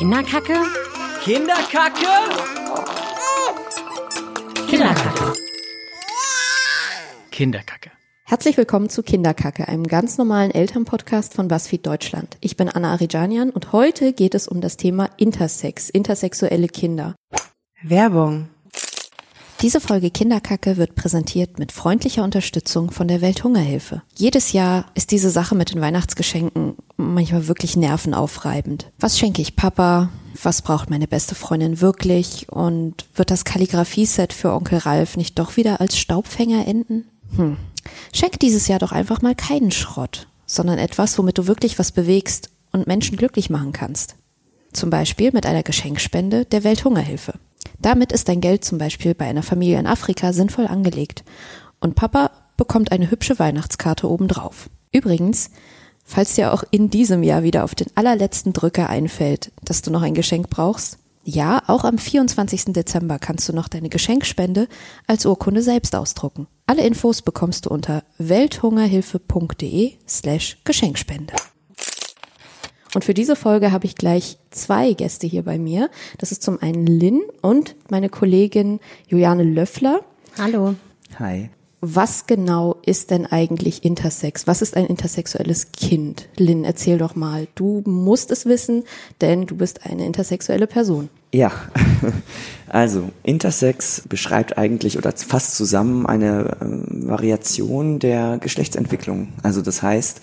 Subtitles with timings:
[0.00, 0.54] Kinderkacke?
[1.22, 2.06] Kinderkacke?
[4.66, 5.32] Kinderkacke.
[7.30, 7.90] Kinderkacke.
[8.24, 12.38] Herzlich willkommen zu Kinderkacke, einem ganz normalen Elternpodcast von BuzzFeed Deutschland.
[12.40, 17.14] Ich bin Anna Arijanian und heute geht es um das Thema Intersex, intersexuelle Kinder.
[17.82, 18.48] Werbung.
[19.62, 24.00] Diese Folge Kinderkacke wird präsentiert mit freundlicher Unterstützung von der Welthungerhilfe.
[24.16, 28.90] Jedes Jahr ist diese Sache mit den Weihnachtsgeschenken manchmal wirklich nervenaufreibend.
[28.98, 30.08] Was schenke ich Papa?
[30.42, 32.48] Was braucht meine beste Freundin wirklich?
[32.48, 37.04] Und wird das Kalligrafie-Set für Onkel Ralf nicht doch wieder als Staubfänger enden?
[37.36, 37.58] Hm.
[38.14, 42.48] Schenke dieses Jahr doch einfach mal keinen Schrott, sondern etwas, womit du wirklich was bewegst
[42.72, 44.16] und Menschen glücklich machen kannst.
[44.72, 47.34] Zum Beispiel mit einer Geschenkspende der Welthungerhilfe.
[47.78, 51.24] Damit ist dein Geld zum Beispiel bei einer Familie in Afrika sinnvoll angelegt.
[51.80, 54.68] Und Papa bekommt eine hübsche Weihnachtskarte obendrauf.
[54.92, 55.50] Übrigens,
[56.04, 60.02] falls dir auch in diesem Jahr wieder auf den allerletzten Drücker einfällt, dass du noch
[60.02, 62.72] ein Geschenk brauchst, ja, auch am 24.
[62.72, 64.68] Dezember kannst du noch deine Geschenkspende
[65.06, 66.46] als Urkunde selbst ausdrucken.
[66.66, 71.34] Alle Infos bekommst du unter welthungerhilfe.de slash Geschenkspende.
[72.94, 75.90] Und für diese Folge habe ich gleich zwei Gäste hier bei mir.
[76.18, 80.00] Das ist zum einen Lynn und meine Kollegin Juliane Löffler.
[80.36, 80.74] Hallo.
[81.18, 81.50] Hi.
[81.82, 84.46] Was genau ist denn eigentlich Intersex?
[84.46, 86.28] Was ist ein intersexuelles Kind?
[86.36, 87.48] Lynn, erzähl doch mal.
[87.54, 88.84] Du musst es wissen,
[89.22, 91.08] denn du bist eine intersexuelle Person.
[91.32, 91.52] Ja,
[92.68, 99.28] also Intersex beschreibt eigentlich oder fasst zusammen eine äh, Variation der Geschlechtsentwicklung.
[99.42, 100.20] Also das heißt,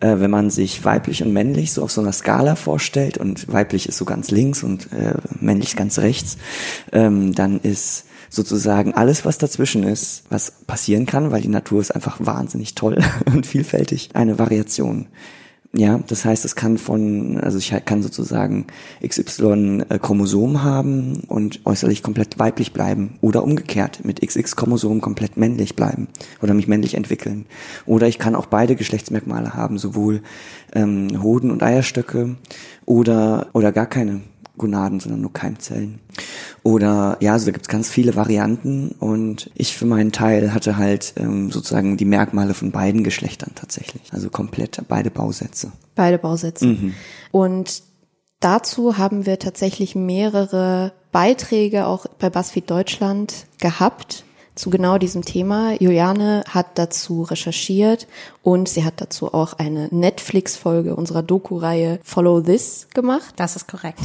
[0.00, 3.88] äh, wenn man sich weiblich und männlich so auf so einer Skala vorstellt und weiblich
[3.88, 6.36] ist so ganz links und äh, männlich ganz rechts,
[6.92, 11.90] ähm, dann ist sozusagen alles, was dazwischen ist, was passieren kann, weil die Natur ist
[11.90, 15.08] einfach wahnsinnig toll und vielfältig, eine Variation.
[15.72, 18.66] Ja, das heißt, es kann von, also ich kann sozusagen
[19.06, 19.98] XY äh,
[20.58, 26.08] haben und äußerlich komplett weiblich bleiben oder umgekehrt mit XX Chromosom komplett männlich bleiben
[26.42, 27.46] oder mich männlich entwickeln.
[27.86, 30.22] Oder ich kann auch beide Geschlechtsmerkmale haben, sowohl
[30.74, 32.34] ähm, Hoden und Eierstöcke
[32.84, 34.22] oder oder gar keine
[34.60, 35.98] Gonaden, sondern nur Keimzellen.
[36.62, 41.14] Oder ja, also da gibt's ganz viele Varianten und ich für meinen Teil hatte halt
[41.16, 44.02] ähm, sozusagen die Merkmale von beiden Geschlechtern tatsächlich.
[44.12, 45.72] Also komplett beide Bausätze.
[45.94, 46.66] Beide Bausätze.
[46.66, 46.94] Mhm.
[47.32, 47.82] Und
[48.40, 54.24] dazu haben wir tatsächlich mehrere Beiträge auch bei BuzzFeed Deutschland gehabt
[54.60, 55.72] zu genau diesem Thema.
[55.80, 58.06] Juliane hat dazu recherchiert
[58.42, 63.34] und sie hat dazu auch eine Netflix-Folge unserer Doku-Reihe Follow This gemacht.
[63.36, 64.00] Das ist korrekt.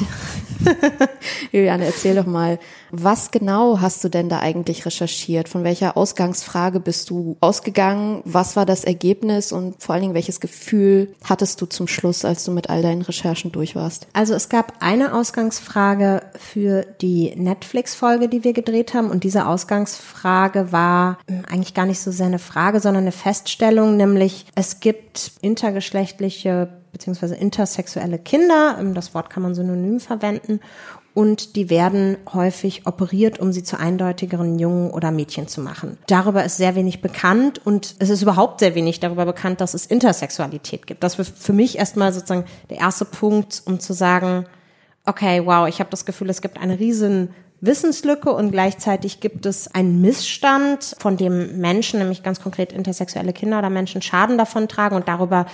[1.52, 2.58] Juliane, erzähl doch mal,
[2.92, 5.50] was genau hast du denn da eigentlich recherchiert?
[5.50, 8.22] Von welcher Ausgangsfrage bist du ausgegangen?
[8.24, 12.46] Was war das Ergebnis und vor allen Dingen welches Gefühl hattest du zum Schluss, als
[12.46, 14.08] du mit all deinen Recherchen durch warst?
[14.14, 19.10] Also es gab eine Ausgangsfrage für die Netflix-Folge, die wir gedreht haben.
[19.10, 21.18] Und diese Ausgangsfrage war
[21.50, 27.36] eigentlich gar nicht so sehr eine Frage, sondern eine Feststellung, nämlich es gibt intergeschlechtliche beziehungsweise
[27.36, 28.80] intersexuelle Kinder.
[28.94, 30.62] Das Wort kann man synonym verwenden
[31.14, 35.98] und die werden häufig operiert, um sie zu eindeutigeren Jungen oder Mädchen zu machen.
[36.08, 39.86] Darüber ist sehr wenig bekannt und es ist überhaupt sehr wenig darüber bekannt, dass es
[39.86, 41.04] Intersexualität gibt.
[41.04, 44.46] Das war für mich erstmal sozusagen der erste Punkt, um zu sagen,
[45.06, 47.30] okay, wow, ich habe das Gefühl, es gibt eine riesen
[47.66, 53.60] Wissenslücke und gleichzeitig gibt es einen Missstand, von dem Menschen, nämlich ganz konkret intersexuelle Kinder
[53.60, 54.96] oder Menschen Schaden davon tragen.
[54.96, 55.46] Und darüber,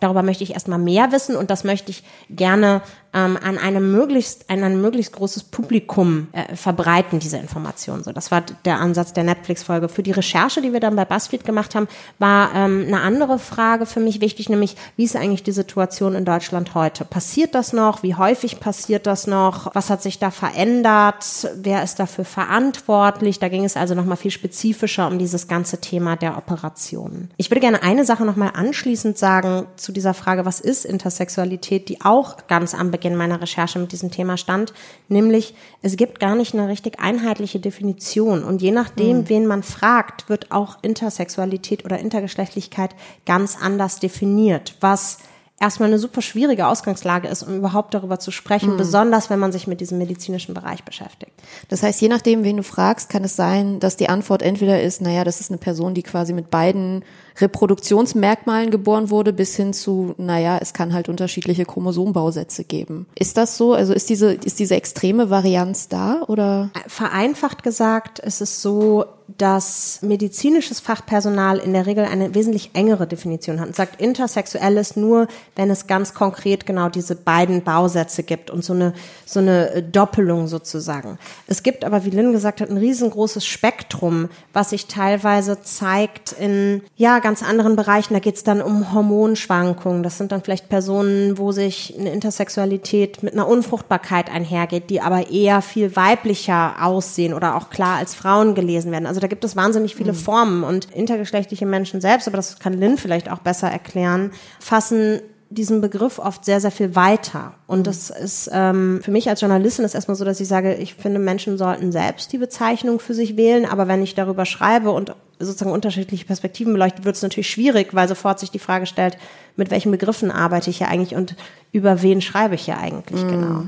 [0.00, 2.82] darüber möchte ich erstmal mehr wissen und das möchte ich gerne
[3.14, 8.02] ähm, an einem möglichst, an ein möglichst großes Publikum äh, verbreiten, diese Informationen.
[8.04, 9.88] So, das war der Ansatz der Netflix-Folge.
[9.88, 13.86] Für die Recherche, die wir dann bei BuzzFeed gemacht haben, war ähm, eine andere Frage
[13.86, 17.04] für mich wichtig, nämlich wie ist eigentlich die Situation in Deutschland heute?
[17.04, 18.02] Passiert das noch?
[18.02, 19.74] Wie häufig passiert das noch?
[19.74, 21.24] Was hat sich da verändert?
[21.56, 23.38] Wer ist dafür verantwortlich?
[23.38, 27.30] Da ging es also nochmal viel spezifischer um dieses ganze Thema der Operationen.
[27.36, 32.00] Ich würde gerne eine Sache nochmal anschließend sagen zu dieser Frage, was ist Intersexualität, die
[32.00, 34.72] auch ganz am Beginn meiner Recherche mit diesem Thema stand,
[35.08, 39.28] nämlich es gibt gar nicht eine richtig einheitliche Definition und je nachdem, mhm.
[39.28, 42.94] wen man fragt, wird auch Intersexualität oder Intergeschlechtlichkeit
[43.26, 45.18] ganz anders definiert, was
[45.62, 48.76] erstmal eine super schwierige Ausgangslage ist, um überhaupt darüber zu sprechen, mhm.
[48.78, 51.32] besonders wenn man sich mit diesem medizinischen Bereich beschäftigt.
[51.68, 55.00] Das heißt, je nachdem, wen du fragst, kann es sein, dass die Antwort entweder ist,
[55.00, 57.04] naja, das ist eine Person, die quasi mit beiden
[57.40, 63.06] Reproduktionsmerkmalen geboren wurde, bis hin zu, naja, es kann halt unterschiedliche Chromosombausätze geben.
[63.14, 63.72] Ist das so?
[63.72, 66.70] Also ist diese, ist diese extreme Varianz da oder?
[66.86, 69.04] Vereinfacht gesagt, ist es so,
[69.38, 74.96] dass medizinisches Fachpersonal in der Regel eine wesentlich engere Definition hat und sagt, intersexuell ist
[74.96, 75.26] nur,
[75.56, 78.92] wenn es ganz konkret genau diese beiden Bausätze gibt und so eine,
[79.24, 81.18] so eine äh, Doppelung sozusagen.
[81.46, 86.82] Es gibt aber, wie Lynn gesagt hat, ein riesengroßes Spektrum, was sich teilweise zeigt in,
[86.96, 88.12] ja, ganz anderen Bereichen.
[88.12, 90.02] Da geht es dann um Hormonschwankungen.
[90.02, 95.30] Das sind dann vielleicht Personen, wo sich eine Intersexualität mit einer Unfruchtbarkeit einhergeht, die aber
[95.30, 99.06] eher viel weiblicher aussehen oder auch klar als Frauen gelesen werden.
[99.06, 100.16] Also da gibt es wahnsinnig viele mhm.
[100.16, 105.20] Formen und intergeschlechtliche Menschen selbst, aber das kann Lynn vielleicht auch besser erklären, fassen
[105.54, 107.54] diesen Begriff oft sehr, sehr viel weiter.
[107.66, 107.84] Und mhm.
[107.84, 111.18] das ist ähm, für mich als Journalistin ist erstmal so, dass ich sage, ich finde,
[111.18, 115.72] Menschen sollten selbst die Bezeichnung für sich wählen, aber wenn ich darüber schreibe und sozusagen
[115.72, 119.18] unterschiedliche Perspektiven beleuchtet, wird es natürlich schwierig, weil sofort sich die Frage stellt,
[119.56, 121.36] mit welchen Begriffen arbeite ich hier eigentlich und
[121.72, 123.28] über wen schreibe ich hier eigentlich mhm.
[123.28, 123.64] genau.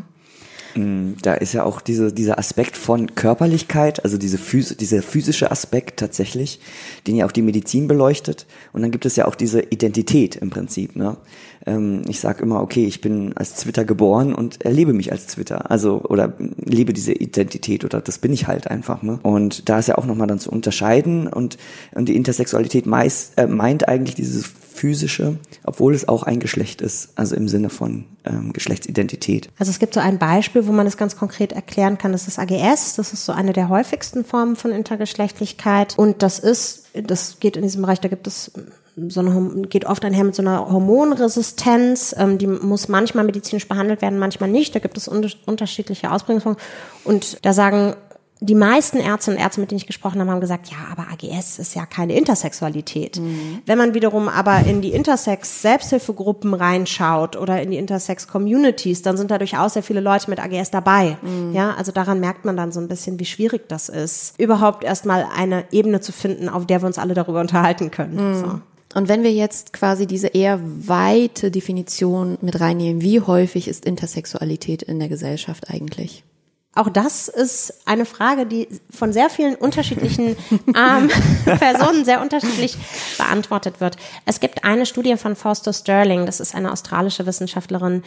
[0.74, 5.50] Mm, da ist ja auch diese, dieser Aspekt von Körperlichkeit, also diese Phys dieser physische
[5.50, 6.60] Aspekt tatsächlich,
[7.06, 8.46] den ja auch die Medizin beleuchtet.
[8.72, 10.96] Und dann gibt es ja auch diese Identität im Prinzip.
[10.96, 11.16] Ne?
[11.66, 15.70] Ähm, ich sage immer, okay, ich bin als Twitter geboren und erlebe mich als Twitter.
[15.70, 19.02] Also, oder lebe diese Identität oder das bin ich halt einfach.
[19.02, 19.18] Ne?
[19.22, 21.56] Und da ist ja auch nochmal dann zu unterscheiden und,
[21.92, 24.44] und die Intersexualität meist, äh, meint eigentlich dieses
[24.74, 29.48] physische, obwohl es auch ein Geschlecht ist, also im Sinne von ähm, Geschlechtsidentität.
[29.58, 32.38] Also es gibt so ein Beispiel, wo man es ganz konkret erklären kann, das ist
[32.38, 37.56] AGS, das ist so eine der häufigsten Formen von Intergeschlechtlichkeit und das ist, das geht
[37.56, 38.50] in diesem Bereich, da gibt es
[39.08, 42.14] so eine, geht oft einher mit so einer Hormonresistenz.
[42.16, 44.74] Ähm, die muss manchmal medizinisch behandelt werden, manchmal nicht.
[44.74, 46.60] Da gibt es un unterschiedliche Ausprägungsformen.
[47.02, 47.96] Und da sagen
[48.44, 51.58] die meisten Ärzte und Ärzte, mit denen ich gesprochen habe, haben gesagt, ja, aber AGS
[51.58, 53.18] ist ja keine Intersexualität.
[53.18, 53.62] Mhm.
[53.64, 59.38] Wenn man wiederum aber in die Intersex-Selbsthilfegruppen reinschaut oder in die Intersex-Communities, dann sind da
[59.38, 61.16] durchaus sehr viele Leute mit AGS dabei.
[61.22, 61.54] Mhm.
[61.54, 65.26] Ja, also daran merkt man dann so ein bisschen, wie schwierig das ist, überhaupt erstmal
[65.34, 68.30] eine Ebene zu finden, auf der wir uns alle darüber unterhalten können.
[68.30, 68.34] Mhm.
[68.34, 68.60] So.
[68.94, 74.82] Und wenn wir jetzt quasi diese eher weite Definition mit reinnehmen, wie häufig ist Intersexualität
[74.82, 76.24] in der Gesellschaft eigentlich?
[76.74, 81.10] Auch das ist eine Frage, die von sehr vielen unterschiedlichen ähm,
[81.44, 82.76] Personen sehr unterschiedlich
[83.16, 83.96] beantwortet wird.
[84.26, 88.02] Es gibt eine Studie von Fausto Sterling, das ist eine australische Wissenschaftlerin,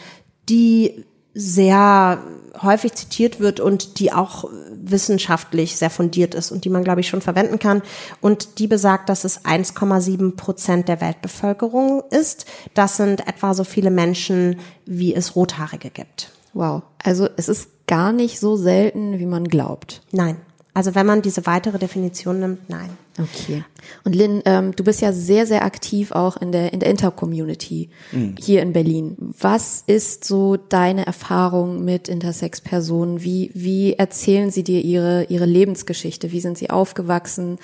[0.48, 1.04] die
[1.34, 2.22] sehr
[2.62, 7.08] häufig zitiert wird und die auch wissenschaftlich sehr fundiert ist und die man, glaube ich,
[7.08, 7.82] schon verwenden kann.
[8.20, 12.46] Und die besagt, dass es 1,7 Prozent der Weltbevölkerung ist.
[12.74, 16.32] Das sind etwa so viele Menschen, wie es Rothaarige gibt.
[16.58, 16.82] Wow.
[17.00, 20.02] Also es ist gar nicht so selten, wie man glaubt.
[20.10, 20.38] Nein.
[20.74, 22.90] Also wenn man diese weitere Definition nimmt, nein.
[23.16, 23.62] Okay.
[24.02, 27.90] Und Lynn, ähm, du bist ja sehr, sehr aktiv auch in der, in der Inter-Community
[28.10, 28.34] mhm.
[28.40, 29.16] hier in Berlin.
[29.40, 33.22] Was ist so deine Erfahrung mit Intersex-Personen?
[33.22, 36.32] Wie, wie erzählen sie dir ihre, ihre Lebensgeschichte?
[36.32, 37.58] Wie sind sie aufgewachsen?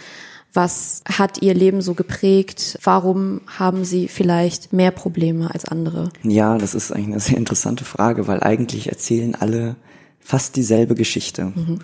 [0.55, 2.79] Was hat ihr Leben so geprägt?
[2.83, 6.11] Warum haben sie vielleicht mehr Probleme als andere?
[6.23, 9.75] Ja, das ist eigentlich eine sehr interessante Frage, weil eigentlich erzählen alle
[10.21, 11.47] fast dieselbe Geschichte.
[11.47, 11.81] Mhm.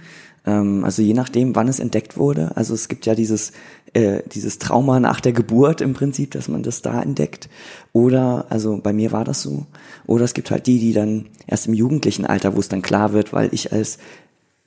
[0.46, 2.56] Ähm, also je nachdem, wann es entdeckt wurde.
[2.56, 3.52] Also es gibt ja dieses,
[3.93, 7.49] äh, dieses Trauma nach der Geburt im Prinzip, dass man das da entdeckt.
[7.93, 9.67] Oder, also bei mir war das so.
[10.06, 13.12] Oder es gibt halt die, die dann erst im jugendlichen Alter, wo es dann klar
[13.12, 13.99] wird, weil ich als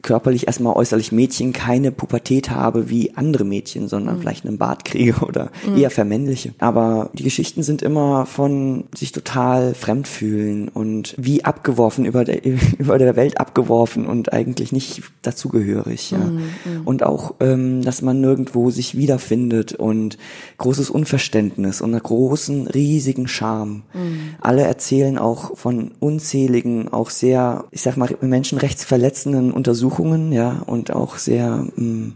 [0.03, 4.19] körperlich erstmal äußerlich Mädchen keine Pubertät habe wie andere Mädchen, sondern mhm.
[4.19, 5.77] vielleicht einen Bart kriege oder mhm.
[5.77, 6.53] eher vermännliche.
[6.59, 12.45] Aber die Geschichten sind immer von sich total fremd fühlen und wie abgeworfen, über der,
[12.77, 16.11] über der Welt abgeworfen und eigentlich nicht dazugehörig.
[16.11, 16.17] Ja.
[16.17, 16.33] Mhm.
[16.35, 16.81] mhm.
[16.83, 20.17] Und auch, ähm, dass man nirgendwo sich wiederfindet und
[20.57, 23.83] großes Unverständnis und einer großen, riesigen Scham.
[23.93, 24.35] Mhm.
[24.41, 30.91] Alle erzählen auch von unzähligen, auch sehr, ich sag mal, menschenrechtsverletzenden Untersuchungen Untersuchungen, ja, und
[30.91, 32.13] auch sehr mh, mm,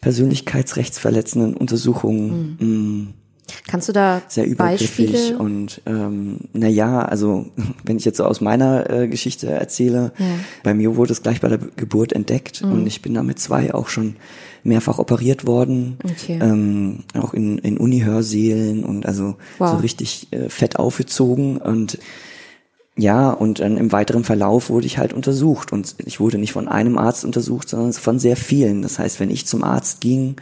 [0.00, 2.56] persönlichkeitsrechtsverletzenden Untersuchungen.
[2.60, 2.66] Mhm.
[2.66, 3.14] Mh, mm,
[3.66, 5.38] Kannst du da sehr übergriffig Beispiele?
[5.38, 7.46] und ähm, na ja, also
[7.84, 10.26] wenn ich jetzt so aus meiner äh, Geschichte erzähle, ja.
[10.62, 12.72] bei mir wurde es gleich bei der Geburt entdeckt mhm.
[12.72, 14.16] und ich bin da mit zwei auch schon
[14.64, 16.38] mehrfach operiert worden, okay.
[16.40, 19.70] ähm, auch in, in Uni-Hörsälen und also wow.
[19.70, 21.98] so richtig äh, fett aufgezogen und
[22.96, 25.72] ja, und dann im weiteren Verlauf wurde ich halt untersucht.
[25.72, 28.82] Und ich wurde nicht von einem Arzt untersucht, sondern von sehr vielen.
[28.82, 30.36] Das heißt, wenn ich zum Arzt ging,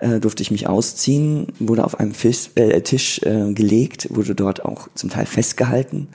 [0.00, 4.66] äh, durfte ich mich ausziehen, wurde auf einem Fisch, äh, Tisch äh, gelegt, wurde dort
[4.66, 6.08] auch zum Teil festgehalten.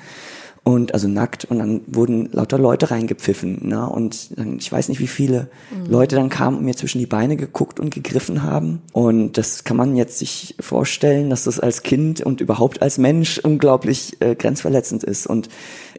[0.63, 3.87] Und also nackt und dann wurden lauter Leute reingepfiffen ne?
[3.89, 5.91] und dann, ich weiß nicht wie viele mhm.
[5.91, 9.77] Leute dann kamen und mir zwischen die Beine geguckt und gegriffen haben und das kann
[9.77, 15.03] man jetzt sich vorstellen, dass das als Kind und überhaupt als Mensch unglaublich äh, grenzverletzend
[15.03, 15.49] ist und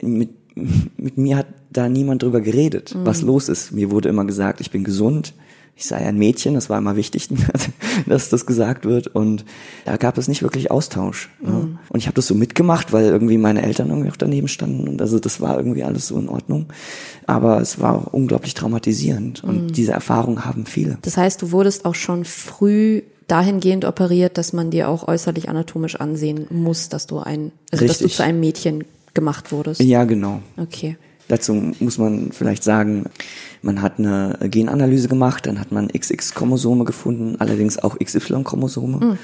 [0.01, 3.05] mit mit mir hat da niemand drüber geredet, mhm.
[3.05, 3.71] was los ist.
[3.71, 5.33] Mir wurde immer gesagt, ich bin gesund,
[5.81, 7.27] ich sei ein Mädchen, das war immer wichtig,
[8.05, 9.07] dass das gesagt wird.
[9.07, 9.45] Und
[9.85, 11.31] da gab es nicht wirklich Austausch.
[11.41, 11.47] Mhm.
[11.47, 11.67] Ja.
[11.89, 14.87] Und ich habe das so mitgemacht, weil irgendwie meine Eltern irgendwie auch daneben standen.
[14.87, 16.67] Und also das war irgendwie alles so in Ordnung.
[17.25, 19.43] Aber es war unglaublich traumatisierend.
[19.43, 19.71] Und mhm.
[19.73, 20.99] diese Erfahrung haben viele.
[21.01, 25.95] Das heißt, du wurdest auch schon früh dahingehend operiert, dass man dir auch äußerlich anatomisch
[25.95, 28.83] ansehen muss, dass du ein, also dass du zu einem Mädchen
[29.15, 29.81] gemacht wurdest.
[29.81, 30.41] Ja, genau.
[30.57, 30.97] Okay.
[31.31, 33.05] Dazu muss man vielleicht sagen,
[33.61, 38.97] man hat eine Genanalyse gemacht, dann hat man XX-Chromosome gefunden, allerdings auch XY-Chromosome.
[38.97, 39.17] Mhm.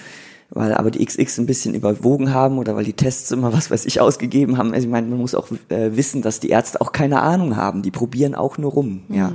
[0.50, 3.86] Weil aber die XX ein bisschen überwogen haben oder weil die Tests immer was weiß
[3.86, 4.74] ich ausgegeben haben.
[4.74, 7.82] Also ich meine, man muss auch äh, wissen, dass die Ärzte auch keine Ahnung haben.
[7.82, 9.02] Die probieren auch nur rum.
[9.10, 9.16] Mhm.
[9.16, 9.34] Ja.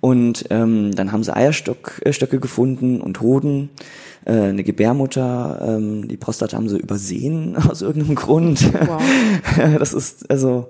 [0.00, 3.68] Und ähm, dann haben sie Eierstöcke gefunden und Hoden
[4.28, 8.72] äh, eine Gebärmutter, ähm, die Prostata haben sie übersehen aus irgendeinem Grund.
[8.86, 9.02] Wow.
[9.78, 10.68] das ist also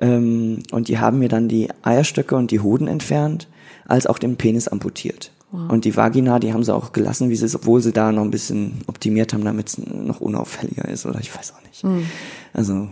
[0.00, 3.48] ähm, und die haben mir dann die Eierstöcke und die Hoden entfernt,
[3.86, 5.32] als auch den Penis amputiert.
[5.50, 5.72] Wow.
[5.72, 8.22] Und die Vagina, die haben sie auch gelassen, wie sie es, obwohl sie da noch
[8.22, 11.84] ein bisschen optimiert haben, damit es noch unauffälliger ist, oder ich weiß auch nicht.
[11.84, 12.04] Mhm.
[12.52, 12.88] Also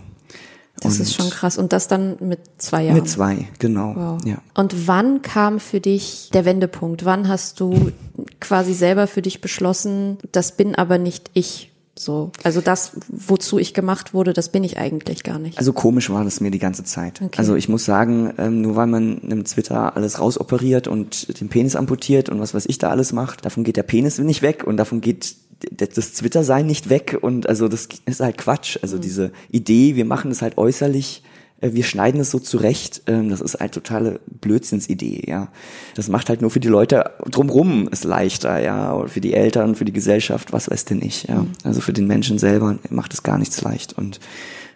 [0.80, 1.58] das ist schon krass.
[1.58, 2.96] Und das dann mit zwei Jahren?
[2.96, 3.94] Mit zwei, genau.
[3.96, 4.24] Wow.
[4.24, 4.38] Ja.
[4.54, 7.04] Und wann kam für dich der Wendepunkt?
[7.04, 7.92] Wann hast du
[8.40, 11.72] quasi selber für dich beschlossen, das bin aber nicht ich?
[11.98, 15.56] So, also das, wozu ich gemacht wurde, das bin ich eigentlich gar nicht.
[15.56, 17.22] Also komisch war das mir die ganze Zeit.
[17.22, 17.38] Okay.
[17.38, 21.74] Also ich muss sagen, ähm, nur weil man einem Twitter alles rausoperiert und den Penis
[21.74, 24.76] amputiert und was weiß ich da alles macht, davon geht der Penis nicht weg und
[24.76, 25.36] davon geht
[25.70, 28.78] das Twitter-Sein nicht weg und also das ist halt Quatsch.
[28.82, 29.00] Also mhm.
[29.00, 31.22] diese Idee, wir machen es halt äußerlich,
[31.60, 35.48] äh, wir schneiden es so zurecht, ähm, das ist halt totale Blödsinnsidee, ja.
[35.94, 39.74] Das macht halt nur für die Leute drumrum es leichter, ja, oder für die Eltern,
[39.74, 41.42] für die Gesellschaft, was weiß denn ich, ja.
[41.42, 41.52] Mhm.
[41.64, 44.20] Also für den Menschen selber macht es gar nichts leicht und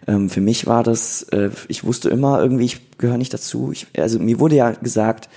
[0.07, 3.71] ähm, für mich war das, äh, ich wusste immer irgendwie, ich gehöre nicht dazu.
[3.71, 5.29] Ich, also mir wurde ja gesagt,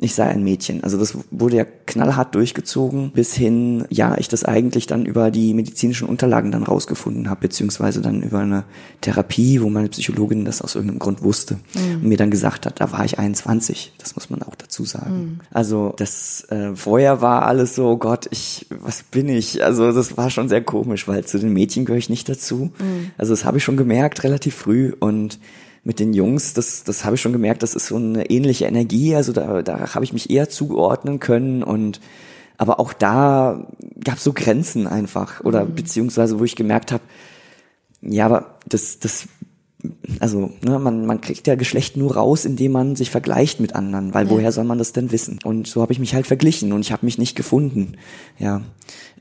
[0.00, 0.84] ich sei ein Mädchen.
[0.84, 5.54] Also das wurde ja knallhart durchgezogen, bis hin, ja, ich das eigentlich dann über die
[5.54, 8.64] medizinischen Unterlagen dann rausgefunden habe, beziehungsweise dann über eine
[9.00, 11.94] Therapie, wo meine Psychologin das aus irgendeinem Grund wusste mhm.
[11.96, 13.92] und mir dann gesagt hat, da war ich 21.
[13.98, 15.16] Das muss man auch dazu sagen.
[15.16, 15.40] Mhm.
[15.50, 19.64] Also das äh, vorher war alles so, oh Gott, ich, was bin ich?
[19.64, 22.70] Also das war schon sehr komisch, weil zu den Mädchen gehöre ich nicht dazu.
[22.78, 23.10] Mhm.
[23.18, 25.40] Also das habe ich schon gemerkt relativ früh und
[25.88, 29.16] mit den Jungs, das, das habe ich schon gemerkt, das ist so eine ähnliche Energie,
[29.16, 32.02] also da, da habe ich mich eher zugeordnen können und
[32.58, 33.66] aber auch da
[34.04, 35.76] gab es so Grenzen einfach oder mhm.
[35.76, 37.02] beziehungsweise wo ich gemerkt habe,
[38.02, 39.28] ja, aber das, das,
[40.20, 44.12] also ne, man, man kriegt ja Geschlecht nur raus, indem man sich vergleicht mit anderen,
[44.12, 44.30] weil ja.
[44.30, 45.38] woher soll man das denn wissen?
[45.42, 47.94] Und so habe ich mich halt verglichen und ich habe mich nicht gefunden,
[48.38, 48.60] ja,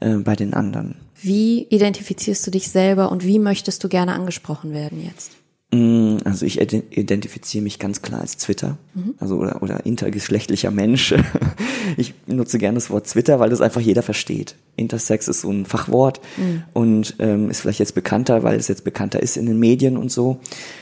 [0.01, 0.95] äh, bei den anderen.
[1.15, 5.37] Wie identifizierst du dich selber und wie möchtest du gerne angesprochen werden jetzt?
[5.71, 9.15] Mm, also ich identifiziere mich ganz klar als Twitter, mhm.
[9.19, 11.13] also oder, oder intergeschlechtlicher Mensch.
[11.95, 14.55] Ich nutze gerne das Wort Twitter, weil das einfach jeder versteht.
[14.75, 16.63] Intersex ist so ein Fachwort mhm.
[16.73, 20.11] und ähm, ist vielleicht jetzt bekannter, weil es jetzt bekannter ist in den Medien und
[20.11, 20.37] so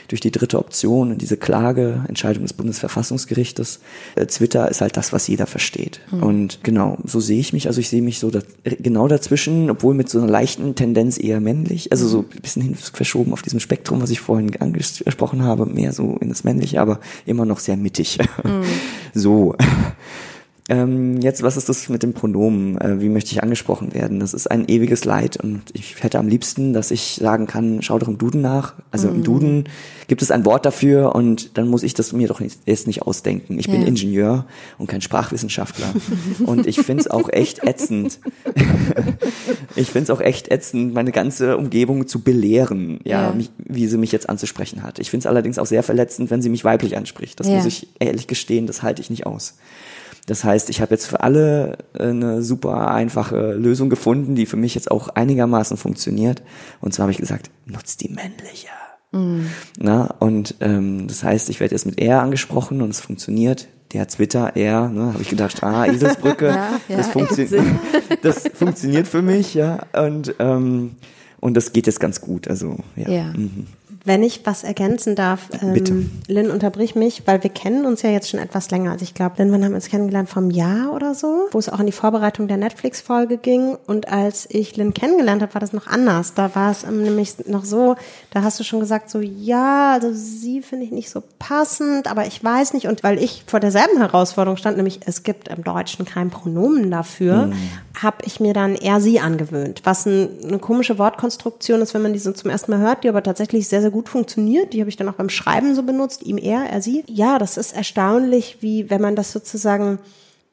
[0.08, 3.78] durch die dritte Option und diese Klage, Entscheidung des Bundesverfassungsgerichtes.
[4.16, 6.00] Äh, Twitter ist halt das, was jeder versteht.
[6.10, 6.22] Mhm.
[6.24, 7.68] Und genau, so sehe ich mich.
[7.68, 11.40] Also ich sehe mich so da, genau dazwischen, obwohl mit so einer leichten Tendenz eher
[11.40, 14.75] männlich, also so ein bisschen hin verschoben auf diesem Spektrum, was ich vorhin angesprochen
[15.42, 18.18] habe, mehr so in das Männliche, aber immer noch sehr mittig.
[18.42, 18.64] Mhm.
[19.18, 19.54] So.
[20.68, 22.76] Ähm, jetzt, was ist das mit dem Pronomen?
[22.80, 24.18] Äh, wie möchte ich angesprochen werden?
[24.18, 28.00] Das ist ein ewiges Leid und ich hätte am liebsten, dass ich sagen kann, schau
[28.00, 28.74] doch im Duden nach.
[28.90, 29.14] Also mhm.
[29.14, 29.64] im Duden
[30.08, 33.02] gibt es ein Wort dafür und dann muss ich das mir doch nicht, erst nicht
[33.02, 33.60] ausdenken.
[33.60, 33.86] Ich bin ja.
[33.86, 34.46] Ingenieur
[34.76, 35.86] und kein Sprachwissenschaftler.
[36.46, 38.18] und ich finde es auch echt ätzend.
[39.76, 43.32] ich finde es auch echt ätzend, meine ganze Umgebung zu belehren, ja, ja.
[43.32, 44.98] Mich, wie sie mich jetzt anzusprechen hat.
[44.98, 47.38] Ich finde es allerdings auch sehr verletzend, wenn sie mich weiblich anspricht.
[47.38, 47.54] Das ja.
[47.54, 49.54] muss ich ehrlich gestehen, das halte ich nicht aus.
[50.26, 54.56] Das heißt, ich habe jetzt für alle äh, eine super einfache Lösung gefunden, die für
[54.56, 56.42] mich jetzt auch einigermaßen funktioniert.
[56.80, 58.68] Und zwar habe ich gesagt, nutzt die männliche.
[59.12, 59.46] Mhm.
[59.78, 63.68] Na, und ähm, das heißt, ich werde jetzt mit er angesprochen und es funktioniert.
[63.92, 67.46] Der Twitter, er, ne, habe ich gedacht, ah, Eselsbrücke, ja, ja, das, funktio
[68.22, 69.86] das funktioniert für mich, ja.
[69.92, 70.96] Und, ähm,
[71.38, 72.48] und das geht jetzt ganz gut.
[72.48, 73.08] Also, ja.
[73.08, 73.24] ja.
[73.32, 73.68] Mhm.
[74.06, 78.30] Wenn ich was ergänzen darf, ähm, Lynn, unterbrich mich, weil wir kennen uns ja jetzt
[78.30, 78.92] schon etwas länger.
[78.92, 80.28] Also ich glaube, Lynn, wann haben wir uns kennengelernt?
[80.28, 83.76] Vom Jahr oder so, wo es auch in die Vorbereitung der Netflix-Folge ging.
[83.88, 86.34] Und als ich Lynn kennengelernt habe, war das noch anders.
[86.34, 87.96] Da war es ähm, nämlich noch so,
[88.30, 92.26] da hast du schon gesagt, so ja, also sie finde ich nicht so passend, aber
[92.26, 92.86] ich weiß nicht.
[92.86, 97.46] Und weil ich vor derselben Herausforderung stand, nämlich es gibt im Deutschen kein Pronomen dafür,
[97.46, 97.54] mhm.
[98.00, 99.80] habe ich mir dann eher sie angewöhnt.
[99.82, 103.08] Was ein, eine komische Wortkonstruktion ist, wenn man die so zum ersten Mal hört, die
[103.08, 104.72] aber tatsächlich sehr, sehr gut funktioniert.
[104.72, 107.04] Die habe ich dann auch beim Schreiben so benutzt, ihm er, er sie.
[107.06, 109.98] Ja, das ist erstaunlich, wie wenn man das sozusagen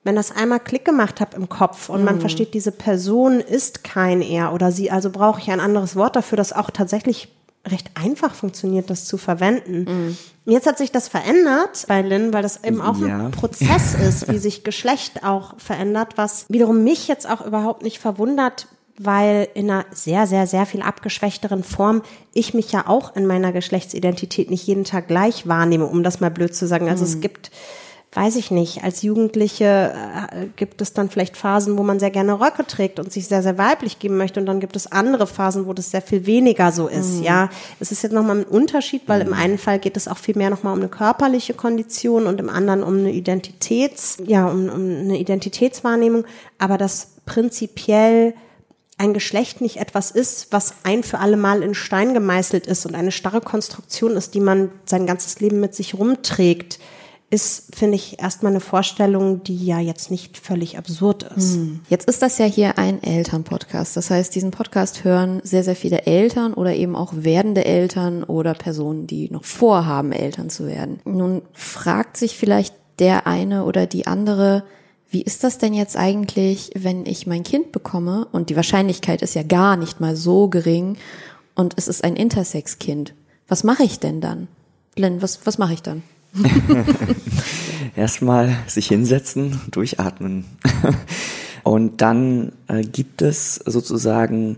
[0.04, 2.20] wenn das einmal Klick gemacht hat im Kopf und man mhm.
[2.20, 6.36] versteht, diese Person ist kein er oder sie, also brauche ich ein anderes Wort dafür,
[6.36, 7.30] das auch tatsächlich
[7.66, 9.86] recht einfach funktioniert, das zu verwenden.
[9.86, 10.18] Mhm.
[10.46, 13.28] Jetzt hat sich das verändert bei Lynn, weil das eben auch ja.
[13.28, 18.00] ein Prozess ist, wie sich Geschlecht auch verändert, was wiederum mich jetzt auch überhaupt nicht
[18.00, 23.26] verwundert, weil in einer sehr, sehr, sehr viel abgeschwächteren Form ich mich ja auch in
[23.26, 26.90] meiner Geschlechtsidentität nicht jeden Tag gleich wahrnehme, um das mal blöd zu sagen.
[26.90, 27.10] Also mhm.
[27.12, 27.52] es gibt
[28.16, 29.94] weiß ich nicht, als Jugendliche
[30.32, 33.42] äh, gibt es dann vielleicht Phasen, wo man sehr gerne Röcke trägt und sich sehr,
[33.42, 34.40] sehr weiblich geben möchte.
[34.40, 37.18] Und dann gibt es andere Phasen, wo das sehr viel weniger so ist.
[37.18, 37.24] Mhm.
[37.24, 39.34] Ja, es ist jetzt nochmal ein Unterschied, weil im mhm.
[39.34, 42.84] einen Fall geht es auch viel mehr nochmal um eine körperliche Kondition und im anderen
[42.84, 46.26] um eine Identitäts, ja, um, um eine Identitätswahrnehmung.
[46.60, 48.36] Aber das prinzipiell
[48.98, 52.96] ein Geschlecht nicht etwas ist, was ein für alle Mal in Stein gemeißelt ist und
[52.96, 56.80] eine starre Konstruktion ist, die man sein ganzes Leben mit sich rumträgt
[57.34, 61.56] ist, finde ich, erstmal eine Vorstellung, die ja jetzt nicht völlig absurd ist.
[61.56, 61.80] Hm.
[61.90, 63.98] Jetzt ist das ja hier ein Elternpodcast.
[63.98, 68.54] Das heißt, diesen Podcast hören sehr, sehr viele Eltern oder eben auch werdende Eltern oder
[68.54, 71.00] Personen, die noch vorhaben, Eltern zu werden.
[71.06, 74.64] Nun fragt sich vielleicht der eine oder die andere,
[75.14, 79.36] wie ist das denn jetzt eigentlich, wenn ich mein Kind bekomme und die Wahrscheinlichkeit ist
[79.36, 80.98] ja gar nicht mal so gering
[81.54, 83.14] und es ist ein Intersex-Kind.
[83.48, 84.48] Was mache ich denn dann?
[84.96, 86.02] Len, was, was mache ich dann?
[87.96, 90.46] Erstmal sich hinsetzen, durchatmen.
[91.64, 94.58] Und dann äh, gibt es sozusagen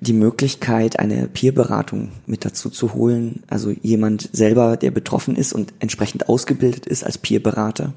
[0.00, 3.42] die Möglichkeit, eine Peerberatung mit dazu zu holen.
[3.48, 7.94] Also jemand selber, der betroffen ist und entsprechend ausgebildet ist als Peerberater,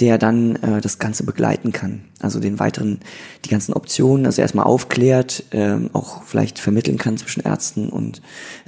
[0.00, 2.02] der dann äh, das Ganze begleiten kann.
[2.20, 3.00] Also den weiteren,
[3.46, 8.20] die ganzen Optionen, also erstmal aufklärt, ähm, auch vielleicht vermitteln kann zwischen Ärzten und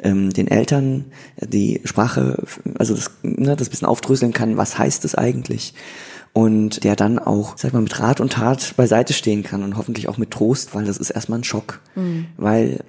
[0.02, 1.04] ähm, den Eltern,
[1.40, 2.42] die Sprache,
[2.78, 5.74] also das, ne, das bisschen aufdröseln kann, was heißt es eigentlich
[6.32, 10.08] und der dann auch, sag mal, mit Rat und Tat beiseite stehen kann und hoffentlich
[10.08, 11.80] auch mit Trost, weil das ist erstmal ein Schock.
[11.94, 12.26] Mhm.
[12.38, 12.80] Weil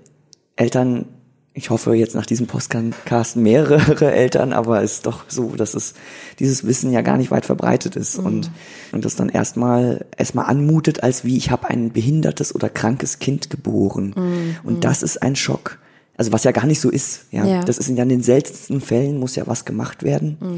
[0.56, 1.06] Eltern,
[1.54, 5.94] ich hoffe jetzt nach diesem Podcast mehrere Eltern, aber es ist doch so, dass es
[6.40, 8.26] dieses Wissen ja gar nicht weit verbreitet ist mhm.
[8.26, 8.52] und,
[8.94, 13.50] und das dann erstmal erstmal anmutet, als wie ich habe ein behindertes oder krankes Kind
[13.50, 14.14] geboren.
[14.16, 14.56] Mhm.
[14.64, 15.80] Und das ist ein Schock.
[16.16, 17.26] Also was ja gar nicht so ist.
[17.32, 17.64] Ja, ja.
[17.64, 20.56] das ist in, den seltensten Fällen muss ja was gemacht werden, mhm.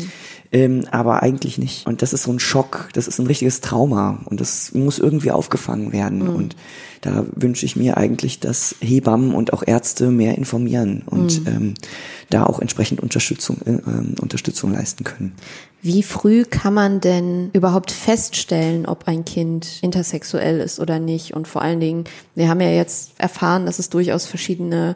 [0.52, 1.88] ähm, aber eigentlich nicht.
[1.88, 2.90] Und das ist so ein Schock.
[2.92, 6.24] Das ist ein richtiges Trauma und das muss irgendwie aufgefangen werden.
[6.24, 6.36] Mhm.
[6.36, 6.56] Und
[7.00, 11.48] da wünsche ich mir eigentlich, dass Hebammen und auch Ärzte mehr informieren und mhm.
[11.48, 11.74] ähm,
[12.30, 15.36] da auch entsprechend Unterstützung äh, ähm, Unterstützung leisten können.
[15.82, 21.34] Wie früh kann man denn überhaupt feststellen, ob ein Kind intersexuell ist oder nicht?
[21.34, 24.96] Und vor allen Dingen, wir haben ja jetzt erfahren, dass es durchaus verschiedene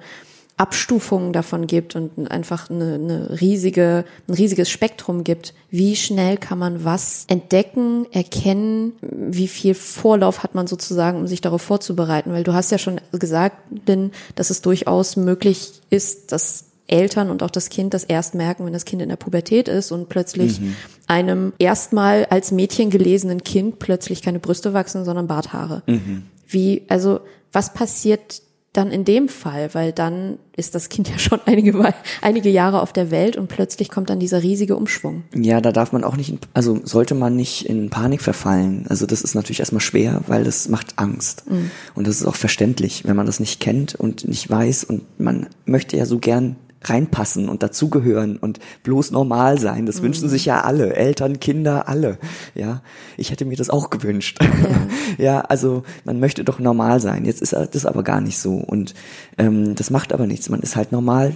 [0.59, 5.53] Abstufungen davon gibt und einfach eine, eine riesige, ein riesiges Spektrum gibt.
[5.69, 8.91] Wie schnell kann man was entdecken, erkennen?
[9.01, 12.33] Wie viel Vorlauf hat man sozusagen, um sich darauf vorzubereiten?
[12.33, 13.55] Weil du hast ja schon gesagt,
[13.87, 18.65] Lynn, dass es durchaus möglich ist, dass Eltern und auch das Kind das erst merken,
[18.65, 20.75] wenn das Kind in der Pubertät ist und plötzlich mhm.
[21.07, 25.83] einem erstmal als Mädchen gelesenen Kind plötzlich keine Brüste wachsen, sondern Barthaare.
[25.87, 26.23] Mhm.
[26.49, 27.21] Wie, also,
[27.53, 28.41] was passiert
[28.79, 32.93] dann in dem Fall, weil dann ist das Kind ja schon einige, einige Jahre auf
[32.93, 35.23] der Welt und plötzlich kommt dann dieser riesige Umschwung.
[35.35, 38.85] Ja, da darf man auch nicht, also sollte man nicht in Panik verfallen.
[38.89, 41.49] Also das ist natürlich erstmal schwer, weil das macht Angst.
[41.49, 41.71] Mhm.
[41.93, 45.47] Und das ist auch verständlich, wenn man das nicht kennt und nicht weiß und man
[45.65, 49.85] möchte ja so gern reinpassen und dazugehören und bloß normal sein.
[49.85, 50.05] Das mhm.
[50.05, 52.17] wünschen sich ja alle, Eltern, Kinder, alle.
[52.55, 52.81] Ja,
[53.17, 54.39] ich hätte mir das auch gewünscht.
[54.41, 54.87] Ja,
[55.17, 57.25] ja also man möchte doch normal sein.
[57.25, 58.93] Jetzt ist das aber gar nicht so und
[59.37, 60.49] ähm, das macht aber nichts.
[60.49, 61.33] Man ist halt normal.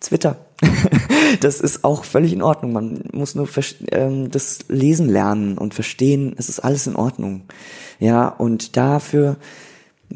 [0.00, 0.36] Twitter.
[1.40, 2.72] das ist auch völlig in Ordnung.
[2.72, 3.48] Man muss nur
[3.90, 6.34] ähm, das Lesen lernen und verstehen.
[6.36, 7.42] Es ist alles in Ordnung.
[7.98, 9.36] Ja, und dafür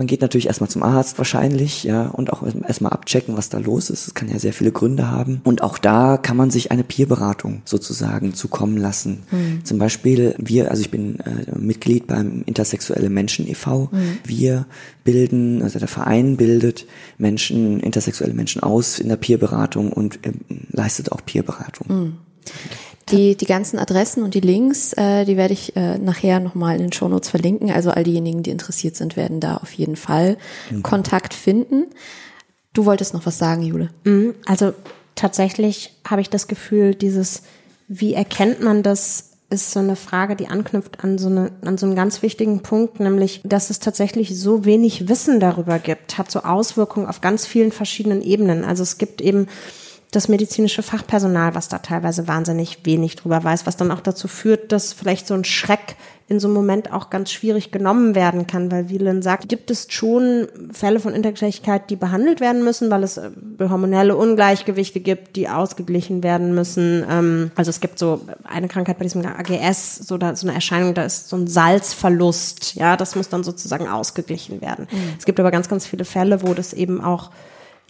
[0.00, 3.90] Man geht natürlich erstmal zum Arzt wahrscheinlich, ja, und auch erstmal abchecken, was da los
[3.90, 4.06] ist.
[4.06, 5.42] Es kann ja sehr viele Gründe haben.
[5.44, 9.24] Und auch da kann man sich eine Peerberatung sozusagen zukommen lassen.
[9.30, 9.62] Mhm.
[9.66, 13.90] Zum Beispiel wir, also ich bin äh, Mitglied beim Intersexuelle Menschen e.V.
[13.92, 14.18] Mhm.
[14.24, 14.64] Wir
[15.04, 16.86] bilden, also der Verein bildet
[17.18, 20.32] Menschen, intersexuelle Menschen aus in der Peerberatung und äh,
[20.70, 21.86] leistet auch Peerberatung.
[21.94, 22.12] Mhm.
[23.10, 26.82] Die, die ganzen Adressen und die Links, äh, die werde ich äh, nachher nochmal in
[26.82, 27.70] den Shownotes verlinken.
[27.70, 30.36] Also all diejenigen, die interessiert sind, werden da auf jeden Fall
[30.70, 30.82] mhm.
[30.82, 31.86] Kontakt finden.
[32.72, 33.90] Du wolltest noch was sagen, Jule?
[34.04, 34.72] Mhm, also
[35.14, 37.42] tatsächlich habe ich das Gefühl, dieses,
[37.88, 41.84] wie erkennt man das, ist so eine Frage, die anknüpft an so, eine, an so
[41.84, 46.42] einen ganz wichtigen Punkt, nämlich, dass es tatsächlich so wenig Wissen darüber gibt, hat so
[46.44, 48.64] Auswirkungen auf ganz vielen verschiedenen Ebenen.
[48.64, 49.48] Also es gibt eben
[50.10, 54.72] das medizinische Fachpersonal, was da teilweise wahnsinnig wenig drüber weiß, was dann auch dazu führt,
[54.72, 55.96] dass vielleicht so ein Schreck
[56.30, 59.86] in so einem Moment auch ganz schwierig genommen werden kann, weil Wieland sagt, gibt es
[59.90, 65.48] schon Fälle von Intergeschlechtlichkeit, die behandelt werden müssen, weil es äh, hormonelle Ungleichgewichte gibt, die
[65.48, 67.04] ausgeglichen werden müssen.
[67.10, 70.94] Ähm, also es gibt so eine Krankheit bei diesem AGS, so, da, so eine Erscheinung,
[70.94, 74.86] da ist so ein Salzverlust, ja, das muss dann sozusagen ausgeglichen werden.
[74.90, 75.14] Mhm.
[75.18, 77.30] Es gibt aber ganz, ganz viele Fälle, wo das eben auch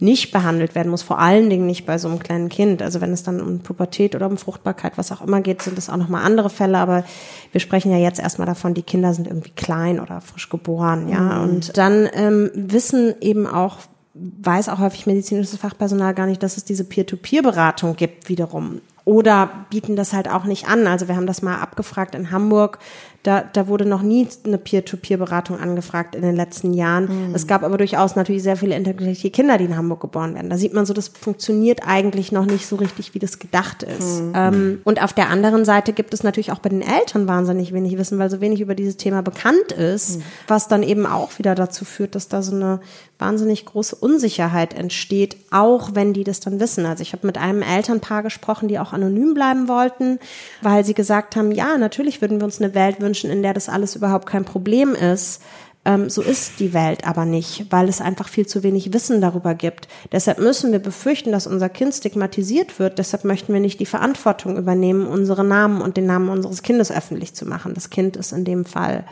[0.01, 2.81] nicht behandelt werden muss, vor allen Dingen nicht bei so einem kleinen Kind.
[2.81, 5.89] Also wenn es dann um Pubertät oder um Fruchtbarkeit, was auch immer geht, sind das
[5.89, 6.79] auch nochmal andere Fälle.
[6.79, 7.03] Aber
[7.51, 11.19] wir sprechen ja jetzt erstmal davon, die Kinder sind irgendwie klein oder frisch geboren, ja.
[11.19, 11.43] Mhm.
[11.43, 13.77] Und dann ähm, wissen eben auch
[14.13, 18.81] weiß auch häufig medizinisches Fachpersonal gar nicht, dass es diese Peer-to-Peer-Beratung gibt wiederum.
[19.05, 20.85] Oder bieten das halt auch nicht an.
[20.85, 22.79] Also wir haben das mal abgefragt in Hamburg,
[23.23, 27.29] da, da wurde noch nie eine Peer-to-Peer-Beratung angefragt in den letzten Jahren.
[27.29, 27.35] Mhm.
[27.35, 30.49] Es gab aber durchaus natürlich sehr viele intelligente Kinder, die in Hamburg geboren werden.
[30.49, 34.21] Da sieht man so, das funktioniert eigentlich noch nicht so richtig, wie das gedacht ist.
[34.21, 34.33] Mhm.
[34.35, 37.97] Ähm, und auf der anderen Seite gibt es natürlich auch bei den Eltern wahnsinnig wenig
[37.97, 40.23] Wissen, weil so wenig über dieses Thema bekannt ist, mhm.
[40.47, 42.79] was dann eben auch wieder dazu führt, dass da so eine
[43.21, 46.85] wahnsinnig große Unsicherheit entsteht, auch wenn die das dann wissen.
[46.87, 50.19] Also ich habe mit einem Elternpaar gesprochen, die auch anonym bleiben wollten,
[50.61, 53.53] weil sie gesagt haben, ja, natürlich würden wir uns eine Welt wünschen, wünschen, in der
[53.53, 55.41] das alles überhaupt kein Problem ist.
[55.83, 59.53] Ähm, so ist die Welt aber nicht, weil es einfach viel zu wenig Wissen darüber
[59.53, 59.89] gibt.
[60.11, 62.99] Deshalb müssen wir befürchten, dass unser Kind stigmatisiert wird.
[62.99, 67.33] Deshalb möchten wir nicht die Verantwortung übernehmen, unsere Namen und den Namen unseres Kindes öffentlich
[67.33, 67.73] zu machen.
[67.73, 69.05] Das Kind ist in dem Fall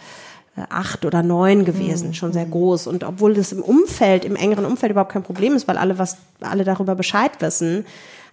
[0.56, 2.14] äh, acht oder neun gewesen, mhm.
[2.14, 2.88] schon sehr groß.
[2.88, 6.18] Und obwohl das im Umfeld, im engeren Umfeld überhaupt kein Problem ist, weil alle was,
[6.40, 7.84] alle darüber Bescheid wissen,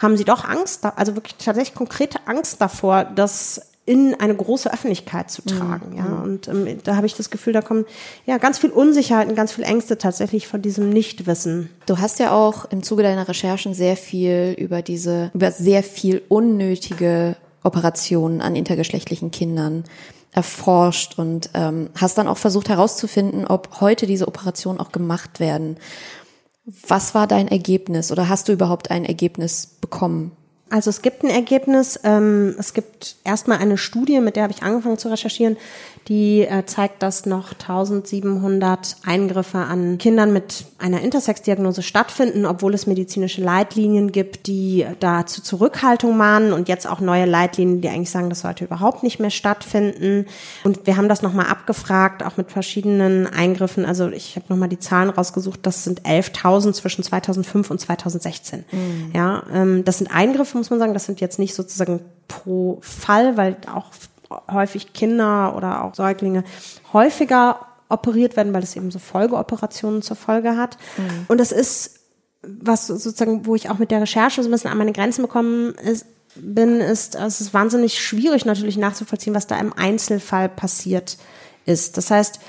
[0.01, 5.31] haben sie doch Angst, also wirklich tatsächlich konkrete Angst davor, dass in eine große Öffentlichkeit
[5.31, 5.91] zu tragen.
[5.93, 5.97] Mhm.
[5.97, 7.87] Ja, und ähm, da habe ich das Gefühl, da kommen
[8.27, 11.71] ja ganz viel Unsicherheit und ganz viel Ängste tatsächlich von diesem Nichtwissen.
[11.87, 16.21] Du hast ja auch im Zuge deiner Recherchen sehr viel über diese, über sehr viel
[16.29, 19.85] unnötige Operationen an intergeschlechtlichen Kindern
[20.33, 25.77] erforscht und ähm, hast dann auch versucht herauszufinden, ob heute diese Operationen auch gemacht werden.
[26.87, 30.33] Was war dein Ergebnis oder hast du überhaupt ein Ergebnis bekommen?
[30.69, 32.01] Also es gibt ein Ergebnis.
[32.03, 35.57] Ähm, es gibt erstmal eine Studie, mit der habe ich angefangen zu recherchieren,
[36.09, 42.87] die äh, zeigt, dass noch 1700 Eingriffe an Kindern mit einer Intersex-Diagnose stattfinden, obwohl es
[42.87, 48.11] medizinische Leitlinien gibt, die da zu Zurückhaltung mahnen und jetzt auch neue Leitlinien, die eigentlich
[48.11, 50.27] sagen, das sollte überhaupt nicht mehr stattfinden.
[50.63, 53.85] Und wir haben das nochmal abgefragt, auch mit verschiedenen Eingriffen.
[53.85, 55.61] Also ich habe nochmal die Zahlen rausgesucht.
[55.65, 58.65] Das sind 11.000 zwischen 2005 und 2016.
[58.71, 59.11] Mhm.
[59.13, 60.95] Ja, ähm, das sind Eingriffe, muss man sagen.
[60.95, 63.87] Das sind jetzt nicht sozusagen pro Fall, weil auch
[64.51, 66.45] häufig Kinder oder auch Säuglinge
[66.93, 70.77] häufiger operiert werden, weil es eben so Folgeoperationen zur Folge hat.
[70.97, 71.27] Mhm.
[71.29, 72.01] Und das ist
[72.43, 75.75] was sozusagen, wo ich auch mit der Recherche so ein bisschen an meine Grenzen bekommen
[75.75, 81.17] ist, bin, ist, es ist wahnsinnig schwierig natürlich nachzuvollziehen, was da im Einzelfall passiert
[81.65, 81.97] ist.
[81.97, 82.41] Das heißt,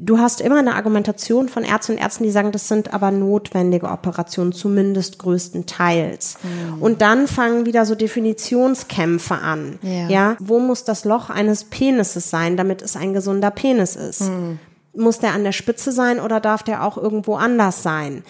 [0.00, 3.88] du hast immer eine Argumentation von Ärzten und Ärzten, die sagen, das sind aber notwendige
[3.88, 6.38] Operationen, zumindest größtenteils.
[6.42, 6.82] Mhm.
[6.82, 9.78] Und dann fangen wieder so Definitionskämpfe an.
[9.82, 10.08] Ja.
[10.08, 10.36] ja.
[10.38, 14.22] Wo muss das Loch eines Penises sein, damit es ein gesunder Penis ist?
[14.22, 14.58] Mhm.
[14.94, 18.24] Muss der an der Spitze sein oder darf der auch irgendwo anders sein?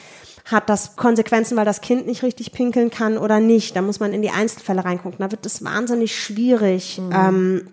[0.44, 3.76] Hat das Konsequenzen, weil das Kind nicht richtig pinkeln kann oder nicht?
[3.76, 5.18] Da muss man in die Einzelfälle reingucken.
[5.18, 6.98] Da wird es wahnsinnig schwierig.
[6.98, 7.12] Mhm.
[7.12, 7.68] Ähm,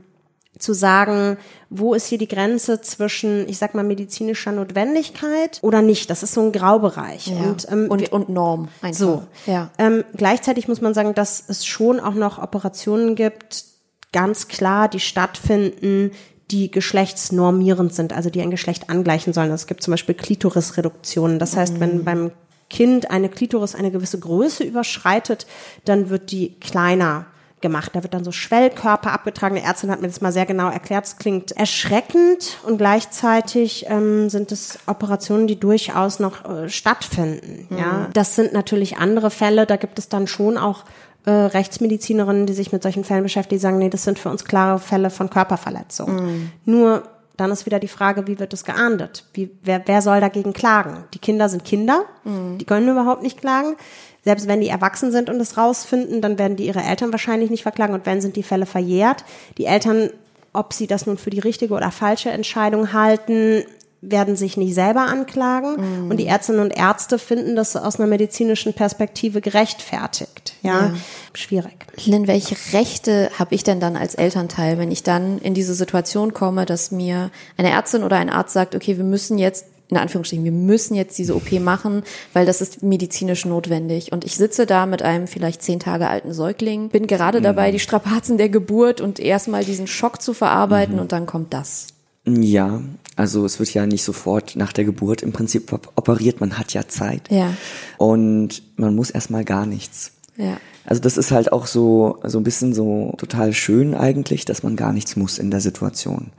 [0.59, 1.37] zu sagen,
[1.69, 6.09] wo ist hier die Grenze zwischen, ich sag mal, medizinischer Notwendigkeit oder nicht.
[6.09, 7.27] Das ist so ein Graubereich.
[7.27, 7.37] Ja.
[7.37, 8.69] Und, ähm, und, und Norm.
[8.81, 8.99] Einfach.
[8.99, 9.23] So.
[9.45, 9.71] Ja.
[9.77, 13.65] Ähm, gleichzeitig muss man sagen, dass es schon auch noch Operationen gibt,
[14.13, 16.11] ganz klar, die stattfinden,
[16.51, 19.51] die geschlechtsnormierend sind, also die ein Geschlecht angleichen sollen.
[19.51, 21.39] Es gibt zum Beispiel Klitorisreduktionen.
[21.39, 21.79] Das heißt, mhm.
[21.79, 22.31] wenn beim
[22.69, 25.47] Kind eine Klitoris eine gewisse Größe überschreitet,
[25.85, 27.25] dann wird die kleiner
[27.61, 27.91] gemacht.
[27.93, 29.55] Da wird dann so Schwellkörper abgetragen.
[29.55, 31.05] Die Ärztin hat mir das mal sehr genau erklärt.
[31.05, 37.67] Es klingt erschreckend und gleichzeitig ähm, sind es Operationen, die durchaus noch äh, stattfinden.
[37.69, 37.77] Mhm.
[37.77, 39.65] Ja, das sind natürlich andere Fälle.
[39.65, 40.83] Da gibt es dann schon auch
[41.25, 44.45] äh, Rechtsmedizinerinnen, die sich mit solchen Fällen beschäftigen, die sagen, nee, das sind für uns
[44.45, 46.15] klare Fälle von Körperverletzung.
[46.15, 46.51] Mhm.
[46.65, 47.03] Nur
[47.37, 49.25] dann ist wieder die Frage, wie wird das geahndet?
[49.33, 51.03] Wie, wer, wer soll dagegen klagen?
[51.13, 52.57] Die Kinder sind Kinder, mhm.
[52.57, 53.75] die können überhaupt nicht klagen.
[54.23, 57.63] Selbst wenn die erwachsen sind und es rausfinden, dann werden die ihre Eltern wahrscheinlich nicht
[57.63, 59.23] verklagen und wenn sind die Fälle verjährt.
[59.57, 60.09] Die Eltern,
[60.51, 63.63] ob sie das nun für die richtige oder falsche Entscheidung halten,
[64.09, 66.11] werden sich nicht selber anklagen mhm.
[66.11, 70.53] und die Ärztinnen und Ärzte finden das aus einer medizinischen Perspektive gerechtfertigt.
[70.61, 70.93] Ja, ja.
[71.33, 71.85] schwierig.
[72.05, 76.33] Lynn, welche Rechte habe ich denn dann als Elternteil, wenn ich dann in diese Situation
[76.33, 80.43] komme, dass mir eine Ärztin oder ein Arzt sagt, okay, wir müssen jetzt in Anführungsstrichen,
[80.43, 84.11] wir müssen jetzt diese OP machen, weil das ist medizinisch notwendig.
[84.11, 87.73] Und ich sitze da mit einem vielleicht zehn Tage alten Säugling, bin gerade dabei, mhm.
[87.73, 91.01] die Strapazen der Geburt und erstmal diesen Schock zu verarbeiten mhm.
[91.01, 91.87] und dann kommt das.
[92.27, 92.81] Ja,
[93.15, 96.87] also es wird ja nicht sofort nach der Geburt im Prinzip operiert, man hat ja
[96.87, 97.31] Zeit.
[97.31, 97.53] Ja.
[97.97, 100.11] Und man muss erstmal gar nichts.
[100.37, 100.57] Ja.
[100.85, 104.75] Also das ist halt auch so, so ein bisschen so total schön eigentlich, dass man
[104.75, 106.31] gar nichts muss in der Situation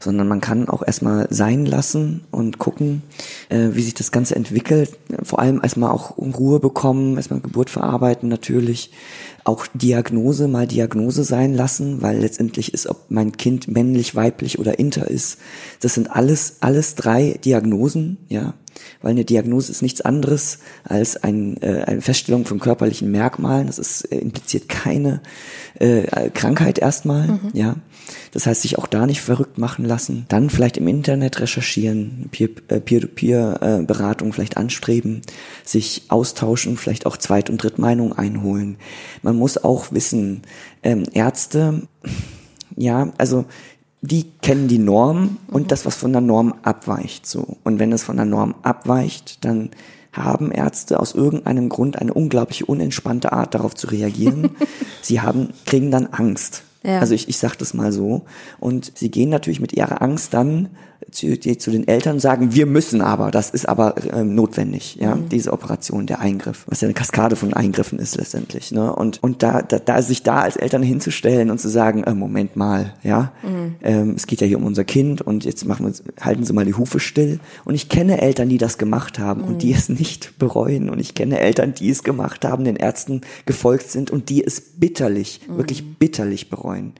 [0.00, 3.02] sondern man kann auch erstmal sein lassen und gucken,
[3.48, 4.96] äh, wie sich das Ganze entwickelt.
[5.22, 8.92] Vor allem erstmal auch Ruhe bekommen, erstmal Geburt verarbeiten natürlich.
[9.44, 14.78] Auch Diagnose mal Diagnose sein lassen, weil letztendlich ist, ob mein Kind männlich, weiblich oder
[14.78, 15.38] inter ist,
[15.80, 18.54] das sind alles, alles drei Diagnosen, ja.
[19.02, 23.66] Weil eine Diagnose ist nichts anderes als ein, äh, eine Feststellung von körperlichen Merkmalen.
[23.66, 25.20] Das ist, äh, impliziert keine
[25.78, 27.50] äh, Krankheit erstmal, mhm.
[27.54, 27.76] ja.
[28.32, 30.26] Das heißt, sich auch da nicht verrückt machen lassen.
[30.28, 32.30] Dann vielleicht im Internet recherchieren,
[32.68, 35.22] äh, Peer-to-Peer-Beratung vielleicht anstreben,
[35.64, 38.76] sich austauschen, vielleicht auch Zweit- und Drittmeinung einholen.
[39.22, 40.42] Man muss auch wissen,
[40.82, 41.82] ähm, Ärzte,
[42.76, 43.44] ja, also
[44.00, 47.26] die kennen die Norm und das, was von der Norm abweicht.
[47.26, 47.56] So.
[47.64, 49.70] Und wenn es von der Norm abweicht, dann
[50.12, 54.50] haben Ärzte aus irgendeinem Grund eine unglaubliche unentspannte Art darauf zu reagieren.
[55.02, 56.62] sie haben, kriegen dann Angst.
[56.82, 57.00] Ja.
[57.00, 58.22] Also ich, ich sage das mal so.
[58.60, 60.68] Und sie gehen natürlich mit ihrer Angst dann
[61.10, 65.28] zu, zu den Eltern sagen, wir müssen aber, das ist aber ähm, notwendig, ja, mhm.
[65.28, 68.72] diese Operation, der Eingriff, was ja eine Kaskade von Eingriffen ist letztendlich.
[68.72, 68.94] Ne?
[68.94, 72.56] Und, und da, da, da sich da als Eltern hinzustellen und zu sagen, äh, Moment
[72.56, 73.76] mal, ja, mhm.
[73.82, 76.64] ähm, es geht ja hier um unser Kind und jetzt machen wir, halten Sie mal
[76.64, 77.40] die Hufe still.
[77.64, 79.48] Und ich kenne Eltern, die das gemacht haben mhm.
[79.48, 80.90] und die es nicht bereuen.
[80.90, 84.60] Und ich kenne Eltern, die es gemacht haben, den Ärzten gefolgt sind und die es
[84.60, 85.94] bitterlich, wirklich mhm.
[85.98, 86.92] bitterlich bereuen.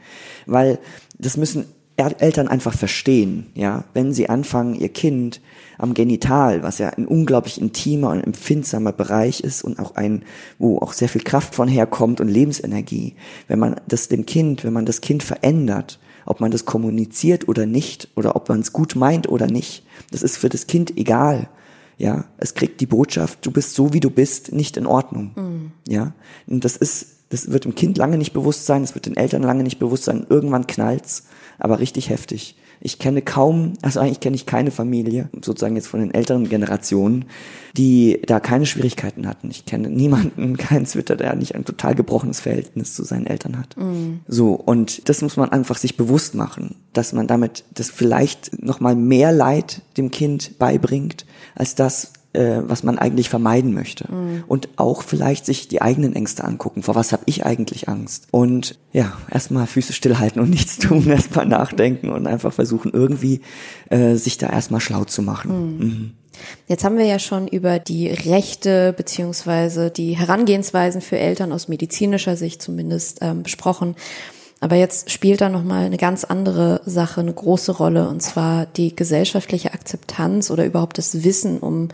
[0.46, 0.78] Weil
[1.18, 1.66] das müssen
[1.98, 5.40] Eltern einfach verstehen, ja, wenn sie anfangen, ihr Kind
[5.78, 10.22] am Genital, was ja ein unglaublich intimer und empfindsamer Bereich ist und auch ein,
[10.58, 13.14] wo auch sehr viel Kraft von herkommt und Lebensenergie,
[13.48, 17.66] wenn man das dem Kind, wenn man das Kind verändert, ob man das kommuniziert oder
[17.66, 21.48] nicht, oder ob man es gut meint oder nicht, das ist für das Kind egal.
[21.96, 25.32] Ja, es kriegt die Botschaft, du bist so wie du bist, nicht in Ordnung.
[25.34, 25.72] Mhm.
[25.88, 26.12] Ja,
[26.46, 29.42] und das ist, das wird dem Kind lange nicht bewusst sein, es wird den Eltern
[29.42, 30.26] lange nicht bewusst sein.
[30.28, 31.24] Irgendwann knallt's
[31.58, 32.56] aber richtig heftig.
[32.80, 37.24] Ich kenne kaum, also eigentlich kenne ich keine Familie, sozusagen jetzt von den älteren Generationen,
[37.76, 39.50] die da keine Schwierigkeiten hatten.
[39.50, 43.76] Ich kenne niemanden, keinen Twitter, der nicht ein total gebrochenes Verhältnis zu seinen Eltern hat.
[43.76, 44.20] Mhm.
[44.28, 48.94] So, und das muss man einfach sich bewusst machen, dass man damit das vielleicht nochmal
[48.94, 54.12] mehr Leid dem Kind beibringt, als das, äh, was man eigentlich vermeiden möchte.
[54.12, 54.44] Mhm.
[54.46, 56.82] Und auch vielleicht sich die eigenen Ängste angucken.
[56.82, 58.28] Vor was habe ich eigentlich Angst?
[58.30, 63.40] Und ja, erstmal Füße stillhalten und nichts tun, erstmal nachdenken und einfach versuchen, irgendwie
[63.90, 65.76] äh, sich da erstmal schlau zu machen.
[65.78, 65.78] Mhm.
[65.78, 66.12] Mhm.
[66.68, 72.36] Jetzt haben wir ja schon über die Rechte beziehungsweise die Herangehensweisen für Eltern aus medizinischer
[72.36, 73.96] Sicht zumindest ähm, besprochen.
[74.60, 78.94] Aber jetzt spielt da nochmal eine ganz andere Sache eine große Rolle, und zwar die
[78.94, 81.88] gesellschaftliche Akzeptanz oder überhaupt das Wissen um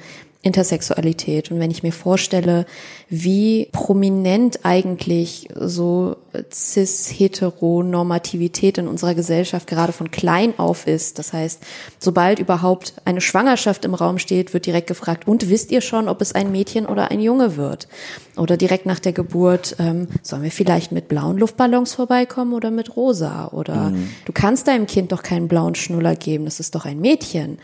[0.44, 1.50] Intersexualität.
[1.50, 2.66] Und wenn ich mir vorstelle,
[3.08, 6.16] wie prominent eigentlich so
[6.52, 11.18] cis-heteronormativität in unserer Gesellschaft gerade von klein auf ist.
[11.18, 11.62] Das heißt,
[11.98, 16.20] sobald überhaupt eine Schwangerschaft im Raum steht, wird direkt gefragt, und wisst ihr schon, ob
[16.20, 17.88] es ein Mädchen oder ein Junge wird?
[18.36, 22.96] Oder direkt nach der Geburt, ähm, sollen wir vielleicht mit blauen Luftballons vorbeikommen oder mit
[22.96, 23.48] rosa?
[23.48, 24.10] Oder mhm.
[24.26, 27.58] du kannst deinem Kind doch keinen blauen Schnuller geben, das ist doch ein Mädchen.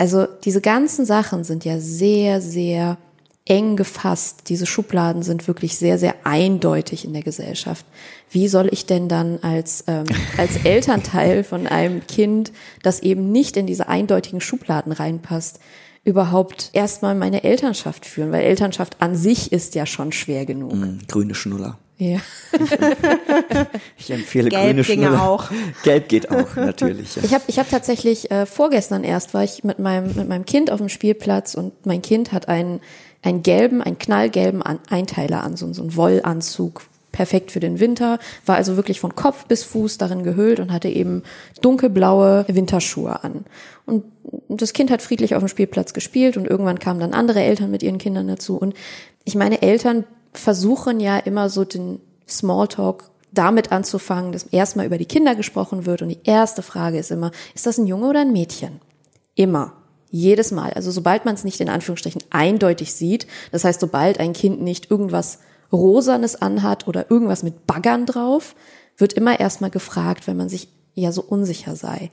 [0.00, 2.96] Also diese ganzen Sachen sind ja sehr, sehr
[3.44, 4.44] eng gefasst.
[4.48, 7.84] Diese Schubladen sind wirklich sehr, sehr eindeutig in der Gesellschaft.
[8.30, 10.06] Wie soll ich denn dann als, ähm,
[10.38, 12.50] als Elternteil von einem Kind,
[12.82, 15.60] das eben nicht in diese eindeutigen Schubladen reinpasst,
[16.02, 18.32] überhaupt erstmal meine Elternschaft führen?
[18.32, 20.72] Weil Elternschaft an sich ist ja schon schwer genug.
[20.72, 21.76] Mm, grüne Schnuller.
[22.00, 22.18] Ja.
[23.98, 25.22] Ich empfehle Gelb grüne ginge Schnuller.
[25.22, 25.50] auch.
[25.82, 27.16] Gelb geht auch, natürlich.
[27.16, 27.22] Ja.
[27.24, 30.70] Ich habe ich hab tatsächlich äh, vorgestern erst war ich mit meinem mit meinem Kind
[30.70, 32.80] auf dem Spielplatz und mein Kind hat einen
[33.22, 36.80] einen gelben, einen knallgelben An Einteiler an, so, so einen Wollanzug,
[37.12, 40.88] perfekt für den Winter, war also wirklich von Kopf bis Fuß darin gehüllt und hatte
[40.88, 41.22] eben
[41.60, 43.44] dunkelblaue Winterschuhe an.
[43.84, 44.04] Und
[44.48, 47.82] das Kind hat friedlich auf dem Spielplatz gespielt und irgendwann kamen dann andere Eltern mit
[47.82, 48.56] ihren Kindern dazu.
[48.56, 48.74] Und
[49.24, 55.06] ich meine, Eltern versuchen ja immer so den Smalltalk damit anzufangen, dass erstmal über die
[55.06, 58.32] Kinder gesprochen wird und die erste Frage ist immer, ist das ein Junge oder ein
[58.32, 58.80] Mädchen?
[59.34, 59.74] Immer.
[60.10, 60.72] Jedes Mal.
[60.72, 64.90] Also sobald man es nicht in Anführungsstrichen eindeutig sieht, das heißt, sobald ein Kind nicht
[64.90, 65.38] irgendwas
[65.72, 68.56] Rosanes anhat oder irgendwas mit Baggern drauf,
[68.96, 72.10] wird immer erstmal gefragt, wenn man sich ja so unsicher sei.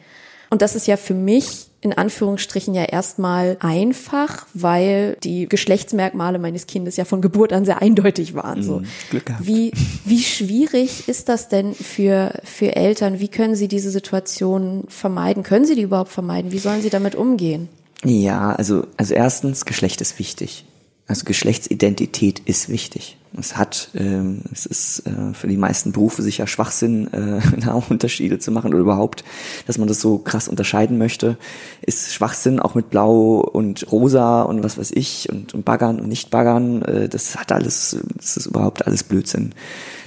[0.51, 6.65] Und das ist ja für mich in Anführungsstrichen ja erstmal einfach, weil die Geschlechtsmerkmale meines
[6.65, 8.63] Kindes ja von Geburt an sehr eindeutig waren.
[8.63, 8.81] So.
[9.09, 9.45] Glück gehabt.
[9.45, 9.71] Wie,
[10.03, 13.19] wie schwierig ist das denn für, für Eltern?
[13.19, 15.43] Wie können sie diese Situation vermeiden?
[15.43, 16.51] Können sie die überhaupt vermeiden?
[16.51, 17.69] Wie sollen sie damit umgehen?
[18.03, 20.65] Ja, also, also erstens, Geschlecht ist wichtig.
[21.07, 23.17] Also Geschlechtsidentität ist wichtig.
[23.37, 28.39] Es hat, ähm, es ist äh, für die meisten Berufe sicher Schwachsinn, äh, da Unterschiede
[28.39, 29.23] zu machen oder überhaupt,
[29.65, 31.37] dass man das so krass unterscheiden möchte,
[31.81, 36.07] ist Schwachsinn auch mit Blau und Rosa und was weiß ich und, und Baggern und
[36.07, 36.81] nicht Baggern.
[36.83, 39.53] Äh, das hat alles, das ist überhaupt alles Blödsinn.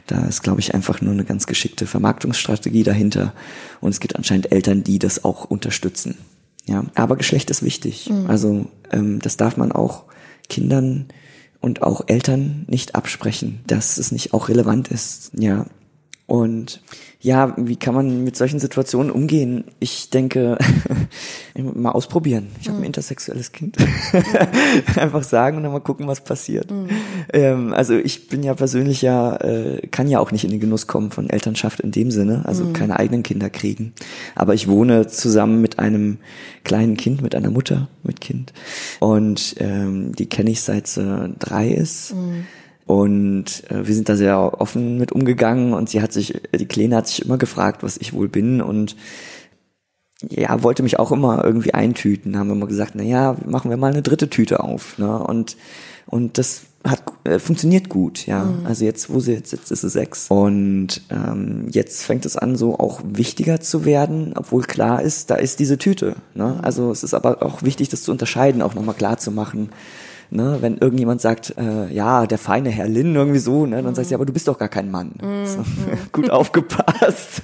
[0.06, 3.32] Da ist, glaube ich, einfach nur eine ganz geschickte Vermarktungsstrategie dahinter.
[3.80, 6.18] Und es gibt anscheinend Eltern, die das auch unterstützen.
[6.66, 8.10] Ja, aber Geschlecht ist wichtig.
[8.28, 10.04] Also ähm, das darf man auch
[10.48, 11.06] Kindern
[11.60, 15.30] und auch Eltern nicht absprechen, dass es nicht auch relevant ist.
[15.34, 15.66] Ja.
[16.30, 16.80] Und
[17.18, 19.64] ja, wie kann man mit solchen Situationen umgehen?
[19.80, 20.58] Ich denke,
[21.56, 22.46] mal ausprobieren.
[22.60, 23.76] Ich habe ein intersexuelles Kind.
[24.96, 26.72] Einfach sagen und dann mal gucken, was passiert.
[27.32, 30.86] Ähm, also ich bin ja persönlich ja, äh, kann ja auch nicht in den Genuss
[30.86, 33.92] kommen von Elternschaft in dem Sinne, also keine eigenen Kinder kriegen.
[34.36, 36.18] Aber ich wohne zusammen mit einem
[36.62, 38.52] kleinen Kind, mit einer Mutter mit Kind.
[39.00, 42.14] Und ähm, die kenne ich seit sie drei ist.
[42.90, 46.96] Und äh, wir sind da sehr offen mit umgegangen und sie hat sich, die Kleine
[46.96, 48.96] hat sich immer gefragt, was ich wohl bin und
[50.28, 52.36] ja, wollte mich auch immer irgendwie eintüten.
[52.36, 54.98] Haben wir immer gesagt, na ja, machen wir mal eine dritte Tüte auf.
[54.98, 55.20] Ne?
[55.20, 55.56] Und,
[56.06, 58.54] und das hat äh, funktioniert gut, ja.
[58.64, 60.26] Also jetzt, wo sie jetzt sitzt, ist sie sechs.
[60.28, 65.36] Und ähm, jetzt fängt es an, so auch wichtiger zu werden, obwohl klar ist, da
[65.36, 66.16] ist diese Tüte.
[66.34, 66.58] Ne?
[66.60, 69.70] Also es ist aber auch wichtig, das zu unterscheiden, auch nochmal klar zu machen.
[70.32, 74.10] Ne, wenn irgendjemand sagt, äh, ja, der feine Herr Lin irgendwie so, ne, dann sagst
[74.10, 75.10] du, ja, aber du bist doch gar kein Mann.
[75.44, 75.64] So,
[76.12, 77.42] gut aufgepasst.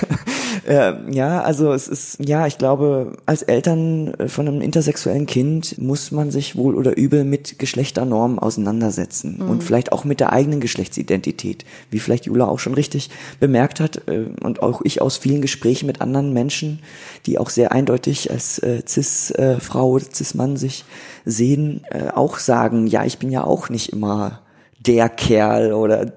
[0.66, 5.78] äh, ja, also es ist, ja, ich glaube, als Eltern äh, von einem intersexuellen Kind
[5.78, 10.58] muss man sich wohl oder übel mit Geschlechternormen auseinandersetzen und vielleicht auch mit der eigenen
[10.58, 15.42] Geschlechtsidentität, wie vielleicht Jula auch schon richtig bemerkt hat äh, und auch ich aus vielen
[15.42, 16.80] Gesprächen mit anderen Menschen,
[17.26, 20.84] die auch sehr eindeutig als äh, Cis-Frau oder Cis-Mann sich
[21.26, 24.40] sehen, äh, auch sagen, ja, ich bin ja auch nicht immer
[24.78, 26.12] der Kerl oder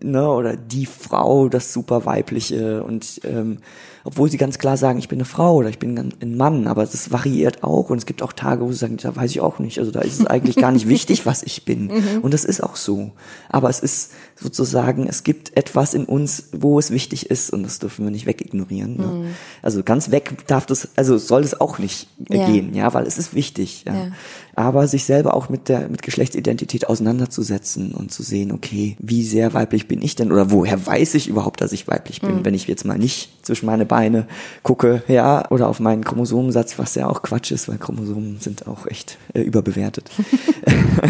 [0.00, 2.84] ne, oder die Frau, das super weibliche.
[2.84, 3.58] Und ähm,
[4.04, 6.82] obwohl sie ganz klar sagen, ich bin eine Frau oder ich bin ein Mann, aber
[6.84, 9.58] das variiert auch und es gibt auch Tage, wo sie sagen, da weiß ich auch
[9.58, 11.90] nicht, also da ist es eigentlich gar nicht wichtig, was ich bin
[12.22, 13.12] und das ist auch so,
[13.48, 17.78] aber es ist sozusagen, es gibt etwas in uns, wo es wichtig ist und das
[17.78, 18.96] dürfen wir nicht wegignorieren.
[18.96, 19.26] Ne?
[19.62, 22.46] Also ganz weg darf das, also soll es auch nicht Ja.
[22.46, 23.94] gehen, ja, weil es ist wichtig, ja.
[23.94, 24.06] Ja.
[24.54, 29.54] Aber sich selber auch mit der mit Geschlechtsidentität auseinanderzusetzen und zu sehen, okay, wie sehr
[29.54, 32.66] weiblich bin ich denn oder woher weiß ich überhaupt, dass ich weiblich bin, wenn ich
[32.66, 34.26] jetzt mal nicht zwischen meine Beine
[34.62, 38.86] gucke, ja, oder auf meinen Chromosomensatz, was ja auch Quatsch ist, weil Chromosomen sind auch
[38.86, 40.10] echt äh, überbewertet.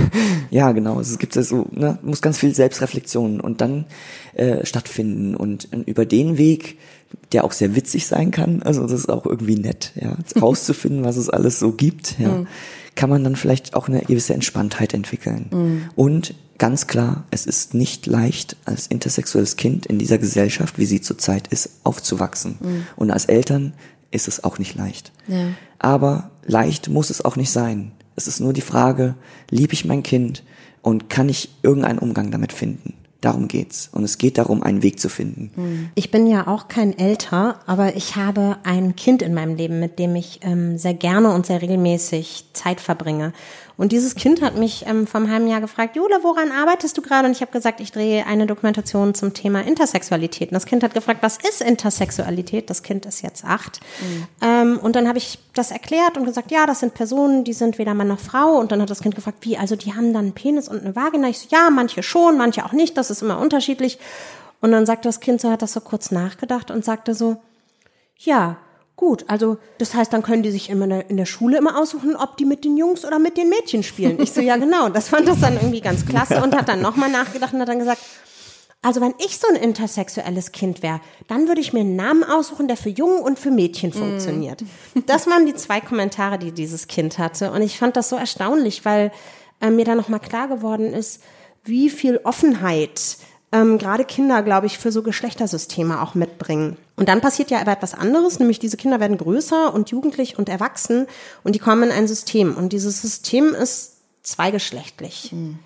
[0.50, 3.86] ja, genau, es gibt ja so, ne, muss ganz viel Selbstreflexion und dann
[4.34, 6.78] äh, stattfinden und, und über den Weg
[7.32, 8.62] der auch sehr witzig sein kann.
[8.62, 12.18] Also das ist auch irgendwie nett, ja, rauszufinden, was es alles so gibt.
[12.18, 12.46] Ja,
[12.94, 15.90] kann man dann vielleicht auch eine gewisse Entspanntheit entwickeln.
[15.96, 21.00] Und ganz klar, es ist nicht leicht, als intersexuelles Kind in dieser Gesellschaft, wie sie
[21.00, 22.58] zurzeit ist, aufzuwachsen.
[22.96, 23.72] Und als Eltern
[24.10, 25.10] ist es auch nicht leicht.
[25.26, 25.48] Ja.
[25.78, 27.92] Aber leicht muss es auch nicht sein.
[28.14, 29.14] Es ist nur die Frage,
[29.50, 30.44] liebe ich mein Kind
[30.82, 32.94] und kann ich irgendeinen Umgang damit finden?
[33.22, 33.88] Darum geht's.
[33.92, 35.90] Und es geht darum, einen Weg zu finden.
[35.94, 40.00] Ich bin ja auch kein Älter, aber ich habe ein Kind in meinem Leben, mit
[40.00, 43.32] dem ich ähm, sehr gerne und sehr regelmäßig Zeit verbringe.
[43.82, 47.26] Und dieses Kind hat mich ähm, vom halben Jahr gefragt, Jula, woran arbeitest du gerade?
[47.26, 50.50] Und ich habe gesagt, ich drehe eine Dokumentation zum Thema Intersexualität.
[50.50, 52.70] Und das Kind hat gefragt, was ist Intersexualität?
[52.70, 53.80] Das Kind ist jetzt acht.
[54.00, 54.26] Mhm.
[54.40, 57.76] Ähm, und dann habe ich das erklärt und gesagt, ja, das sind Personen, die sind
[57.76, 58.56] weder Mann noch Frau.
[58.56, 60.94] Und dann hat das Kind gefragt, wie, also die haben dann einen Penis und eine
[60.94, 61.28] Vagina?
[61.28, 63.98] Ich so, ja, manche schon, manche auch nicht, das ist immer unterschiedlich.
[64.60, 67.38] Und dann sagte das Kind so, hat das so kurz nachgedacht und sagte so,
[68.16, 68.58] ja,
[68.96, 72.36] Gut, also das heißt, dann können die sich immer in der Schule immer aussuchen, ob
[72.36, 74.20] die mit den Jungs oder mit den Mädchen spielen.
[74.20, 77.10] Ich so, ja genau, das fand das dann irgendwie ganz klasse und hat dann nochmal
[77.10, 78.00] nachgedacht und hat dann gesagt,
[78.82, 82.68] also wenn ich so ein intersexuelles Kind wäre, dann würde ich mir einen Namen aussuchen,
[82.68, 83.92] der für Jungen und für Mädchen mm.
[83.92, 84.64] funktioniert.
[85.06, 88.84] Das waren die zwei Kommentare, die dieses Kind hatte und ich fand das so erstaunlich,
[88.84, 89.12] weil
[89.60, 91.22] äh, mir da nochmal klar geworden ist,
[91.64, 93.18] wie viel Offenheit
[93.52, 96.76] ähm, gerade Kinder, glaube ich, für so Geschlechtersysteme auch mitbringen.
[96.96, 100.48] Und dann passiert ja aber etwas anderes, nämlich diese Kinder werden größer und jugendlich und
[100.48, 101.06] erwachsen
[101.44, 102.56] und die kommen in ein System.
[102.56, 105.32] Und dieses System ist zweigeschlechtlich.
[105.32, 105.58] Mhm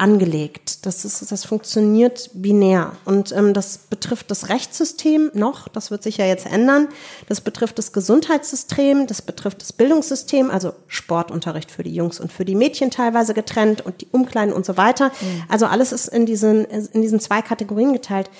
[0.00, 0.86] angelegt.
[0.86, 2.92] Das, ist, das funktioniert binär.
[3.04, 6.88] Und ähm, das betrifft das Rechtssystem noch, das wird sich ja jetzt ändern.
[7.28, 12.46] Das betrifft das Gesundheitssystem, das betrifft das Bildungssystem, also Sportunterricht für die Jungs und für
[12.46, 15.08] die Mädchen teilweise getrennt und die Umkleiden und so weiter.
[15.08, 15.42] Mhm.
[15.48, 18.30] Also alles ist in diesen, in diesen zwei Kategorien geteilt.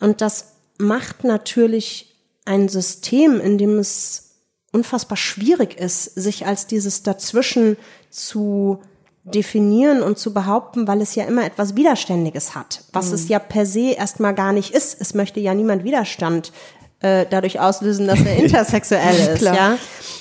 [0.00, 2.14] Und das macht natürlich
[2.44, 4.34] ein System, in dem es
[4.70, 7.78] unfassbar schwierig ist, sich als dieses dazwischen
[8.10, 8.82] zu
[9.34, 13.14] definieren und zu behaupten, weil es ja immer etwas Widerständiges hat, was mhm.
[13.14, 15.00] es ja per se erstmal gar nicht ist.
[15.00, 16.52] Es möchte ja niemand Widerstand
[17.00, 19.42] äh, dadurch auslösen, dass er intersexuell ist.
[19.42, 19.78] ja?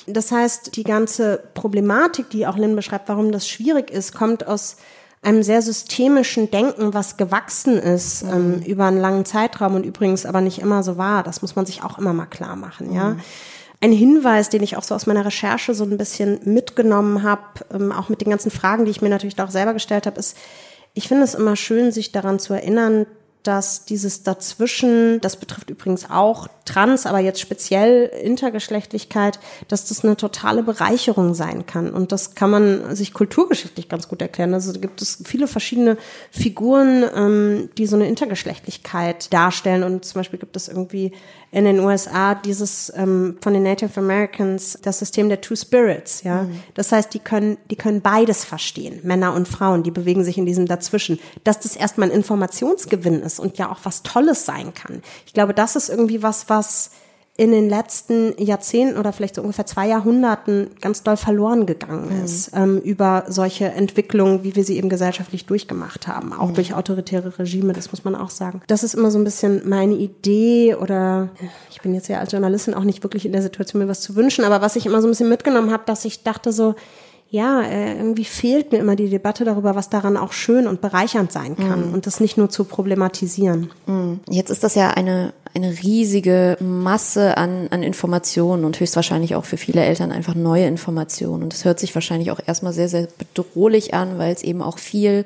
[0.08, 4.78] Das heißt, die ganze Problematik, die auch Lynn beschreibt, warum das schwierig ist, kommt aus
[5.22, 8.32] einem sehr systemischen Denken, was gewachsen ist mhm.
[8.32, 11.24] ähm, über einen langen Zeitraum und übrigens aber nicht immer so war.
[11.24, 13.18] Das muss man sich auch immer mal klar machen, ja.
[13.82, 17.92] Ein Hinweis, den ich auch so aus meiner Recherche so ein bisschen mitgenommen habe, ähm,
[17.92, 20.38] auch mit den ganzen Fragen, die ich mir natürlich auch selber gestellt habe, ist,
[20.94, 23.06] ich finde es immer schön, sich daran zu erinnern,
[23.46, 30.18] dass dieses Dazwischen, das betrifft übrigens auch Trans, aber jetzt speziell Intergeschlechtlichkeit, dass das eine
[30.18, 31.92] totale Bereicherung sein kann.
[31.92, 34.54] Und das kann man sich kulturgeschichtlich ganz gut erklären.
[34.56, 35.98] Also gibt es viele verschiedene
[36.32, 39.84] Figuren, ähm, die so eine Intergeschlechtlichkeit darstellen.
[39.84, 41.12] Und zum Beispiel gibt es irgendwie
[41.56, 46.44] in den USA dieses ähm, von den Native Americans das System der Two Spirits, ja.
[46.44, 46.62] Mhm.
[46.74, 50.46] Das heißt, die können die können beides verstehen, Männer und Frauen, die bewegen sich in
[50.46, 51.18] diesem dazwischen.
[51.46, 55.02] Dass das erstmal ein Informationsgewinn ist und ja auch was Tolles sein kann.
[55.26, 56.92] Ich glaube, das ist irgendwie was, was
[57.38, 62.24] in den letzten Jahrzehnten oder vielleicht so ungefähr zwei Jahrhunderten ganz doll verloren gegangen mhm.
[62.24, 62.62] ist mhm.
[62.62, 66.54] ähm, über solche Entwicklungen, wie wir sie eben gesellschaftlich durchgemacht haben, auch mhm.
[66.54, 68.62] durch autoritäre Regime, das muss man auch sagen.
[68.68, 71.30] Das ist immer so ein bisschen meine Idee oder
[71.70, 74.16] ich bin jetzt ja als Journalistin auch nicht wirklich in der Situation, mir was zu
[74.16, 76.76] wünschen, aber was ich immer so ein bisschen mitgenommen habe, dass ich dachte so,
[77.36, 81.34] ja, äh, irgendwie fehlt mir immer die Debatte darüber, was daran auch schön und bereichernd
[81.34, 81.94] sein kann mm.
[81.94, 83.72] und das nicht nur zu problematisieren.
[83.88, 84.14] Mm.
[84.30, 89.58] Jetzt ist das ja eine, eine riesige Masse an, an Informationen und höchstwahrscheinlich auch für
[89.58, 91.44] viele Eltern einfach neue Informationen.
[91.44, 94.80] Und das hört sich wahrscheinlich auch erstmal sehr, sehr bedrohlich an, weil es eben auch
[94.80, 95.26] viel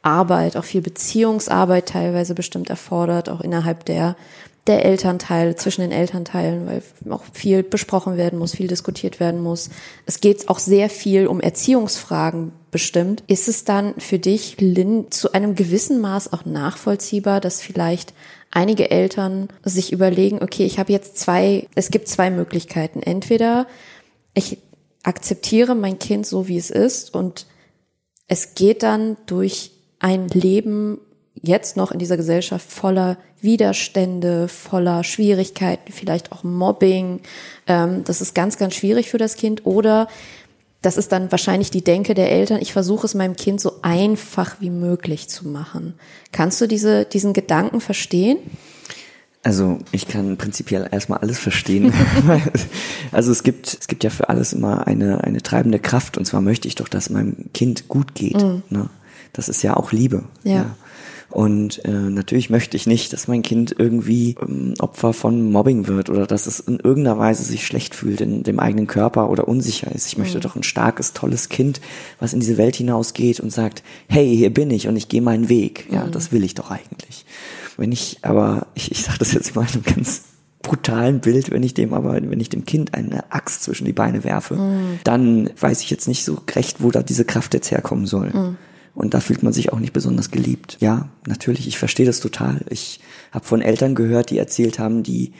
[0.00, 4.16] Arbeit, auch viel Beziehungsarbeit teilweise bestimmt erfordert, auch innerhalb der
[4.66, 9.68] der Elternteil, zwischen den Elternteilen, weil auch viel besprochen werden muss, viel diskutiert werden muss.
[10.06, 13.22] Es geht auch sehr viel um Erziehungsfragen bestimmt.
[13.26, 18.14] Ist es dann für dich, Lynn, zu einem gewissen Maß auch nachvollziehbar, dass vielleicht
[18.50, 23.02] einige Eltern sich überlegen, okay, ich habe jetzt zwei, es gibt zwei Möglichkeiten.
[23.02, 23.66] Entweder
[24.32, 24.58] ich
[25.02, 27.46] akzeptiere mein Kind so, wie es ist und
[28.28, 30.98] es geht dann durch ein Leben
[31.42, 37.20] jetzt noch in dieser Gesellschaft voller Widerstände, voller Schwierigkeiten, vielleicht auch Mobbing.
[37.66, 39.66] Ähm, das ist ganz, ganz schwierig für das Kind.
[39.66, 40.08] Oder
[40.84, 44.56] das ist dann wahrscheinlich die Denke der Eltern, ich versuche es meinem Kind so einfach
[44.60, 45.94] wie möglich zu machen.
[46.30, 48.38] Kannst du diese, diesen Gedanken verstehen?
[49.42, 51.92] Also ich kann prinzipiell erstmal alles verstehen.
[53.12, 56.40] also es gibt, es gibt ja für alles immer eine, eine treibende Kraft und zwar
[56.40, 58.42] möchte ich doch, dass meinem Kind gut geht.
[58.42, 58.62] Mm.
[58.70, 58.88] Ne?
[59.34, 60.24] Das ist ja auch Liebe.
[60.44, 60.52] Ja.
[60.52, 60.76] ja.
[61.34, 66.08] Und äh, natürlich möchte ich nicht, dass mein Kind irgendwie ähm, Opfer von Mobbing wird
[66.08, 69.90] oder dass es in irgendeiner Weise sich schlecht fühlt in dem eigenen Körper oder unsicher
[69.90, 70.06] ist.
[70.06, 70.42] Ich möchte mhm.
[70.42, 71.80] doch ein starkes, tolles Kind,
[72.20, 75.48] was in diese Welt hinausgeht und sagt, hey, hier bin ich und ich gehe meinen
[75.48, 75.88] Weg.
[75.90, 76.12] Ja, mhm.
[76.12, 77.26] das will ich doch eigentlich.
[77.76, 80.22] Wenn ich aber, ich, ich sage das jetzt mal in einem ganz
[80.62, 84.22] brutalen Bild, wenn ich dem aber, wenn ich dem Kind eine Axt zwischen die Beine
[84.22, 85.00] werfe, mm.
[85.02, 88.56] dann weiß ich jetzt nicht so recht, wo da diese Kraft jetzt herkommen soll.
[88.94, 90.76] Und da fühlt man sich auch nicht besonders geliebt.
[90.80, 92.60] Ja, natürlich, ich verstehe das total.
[92.70, 93.00] Ich
[93.32, 95.32] habe von Eltern gehört, die erzählt haben, die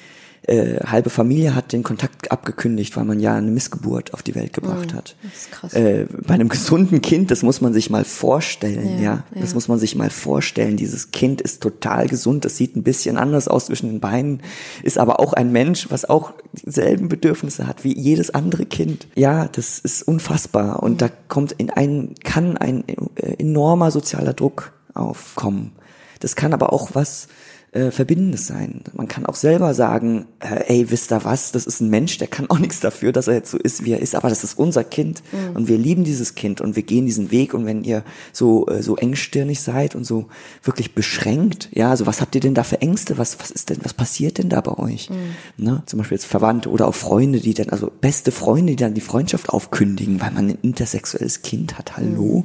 [0.46, 4.52] äh, halbe Familie hat den Kontakt abgekündigt, weil man ja eine Missgeburt auf die Welt
[4.52, 5.16] gebracht Mhm, hat.
[5.22, 5.72] das ist krass.
[5.74, 9.54] Äh, bei einem gesunden Kind, das muss man sich mal vorstellen, Ja, ja, Das ja.
[9.54, 10.76] muss man sich mal vorstellen.
[10.76, 14.40] Dieses Kind ist total gesund, das sieht ein bisschen anders aus zwischen den Beinen,
[14.82, 19.06] ist aber auch ein Mensch, was auch dieselben Bedürfnisse hat wie jedes andere Kind.
[19.14, 22.84] Ja, das ist unfassbar und da kommt in ein, kann ein
[23.16, 25.72] äh, enormer sozialer Druck aufkommen.
[26.20, 27.28] Das kann aber auch was
[27.74, 28.82] äh, Verbindendes sein.
[28.92, 32.28] Man kann auch selber sagen, äh, ey, wisst ihr was, das ist ein Mensch, der
[32.28, 34.56] kann auch nichts dafür, dass er jetzt so ist, wie er ist, aber das ist
[34.58, 35.22] unser Kind
[35.54, 38.82] und wir lieben dieses Kind und wir gehen diesen Weg und wenn ihr so äh,
[38.82, 40.26] so engstirnig seid und so
[40.62, 43.18] wirklich beschränkt, ja, also was habt ihr denn da für Ängste?
[43.18, 45.10] Was was ist denn, was passiert denn da bei euch?
[45.56, 45.82] Ne?
[45.86, 49.00] Zum Beispiel jetzt Verwandte oder auch Freunde, die dann, also beste Freunde, die dann die
[49.00, 51.96] Freundschaft aufkündigen, weil man ein intersexuelles Kind hat.
[51.96, 52.44] Hallo?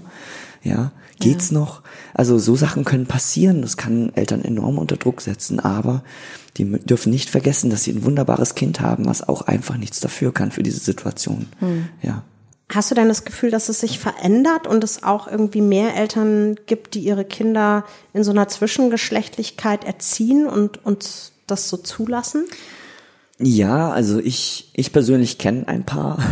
[0.64, 1.82] Ja, geht's noch?
[2.14, 3.62] Also so Sachen können passieren.
[3.62, 6.04] Das kann Eltern enorm unter Druck setzen, aber
[6.58, 10.34] die dürfen nicht vergessen, dass sie ein wunderbares Kind haben, was auch einfach nichts dafür
[10.34, 11.48] kann für diese Situation.
[12.02, 12.24] Ja.
[12.72, 16.56] Hast du denn das Gefühl, dass es sich verändert und es auch irgendwie mehr Eltern
[16.68, 22.46] gibt, die ihre Kinder in so einer Zwischengeschlechtlichkeit erziehen und uns das so zulassen?
[23.42, 26.20] Ja, also ich, ich persönlich kenne ein paar.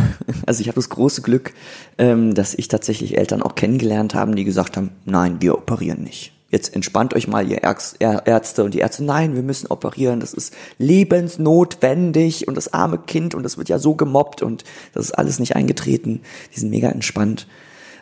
[0.46, 1.52] Also ich habe das große Glück,
[1.98, 6.32] ähm, dass ich tatsächlich Eltern auch kennengelernt haben, die gesagt haben, nein, wir operieren nicht.
[6.50, 10.20] Jetzt entspannt euch mal, ihr Ärz- Är- Ärzte und die Ärzte, nein, wir müssen operieren,
[10.20, 15.06] das ist lebensnotwendig und das arme Kind und das wird ja so gemobbt und das
[15.06, 16.22] ist alles nicht eingetreten.
[16.54, 17.46] Die sind mega entspannt.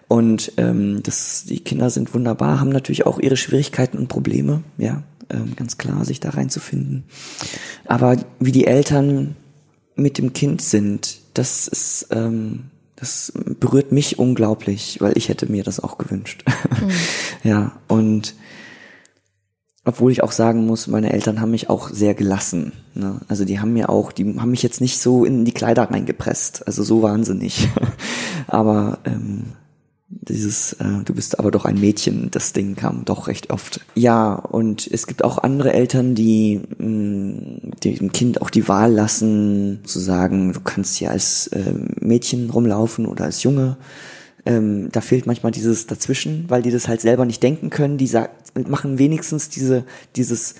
[0.06, 5.02] Und ähm, das, die Kinder sind wunderbar, haben natürlich auch ihre Schwierigkeiten und Probleme, ja,
[5.56, 7.04] ganz klar, sich da reinzufinden.
[7.86, 9.36] Aber wie die Eltern
[9.94, 12.64] mit dem Kind sind, das ist, ähm,
[12.96, 16.44] das berührt mich unglaublich, weil ich hätte mir das auch gewünscht.
[17.44, 18.34] ja, und
[19.84, 22.72] obwohl ich auch sagen muss, meine Eltern haben mich auch sehr gelassen.
[22.94, 23.20] Ne?
[23.28, 26.66] Also die haben mir auch, die haben mich jetzt nicht so in die Kleider reingepresst.
[26.66, 27.68] Also so wahnsinnig.
[28.48, 29.52] Aber ähm,
[30.08, 33.80] dieses, äh, du bist aber doch ein Mädchen, das Ding kam doch recht oft.
[33.94, 39.80] Ja, und es gibt auch andere Eltern, die mh, dem Kind auch die Wahl lassen,
[39.84, 43.76] zu sagen, du kannst hier als äh, Mädchen rumlaufen oder als Junge.
[44.44, 47.98] Ähm, da fehlt manchmal dieses dazwischen, weil die das halt selber nicht denken können.
[47.98, 48.28] Die sa-
[48.68, 49.84] machen wenigstens diese,
[50.14, 50.54] dieses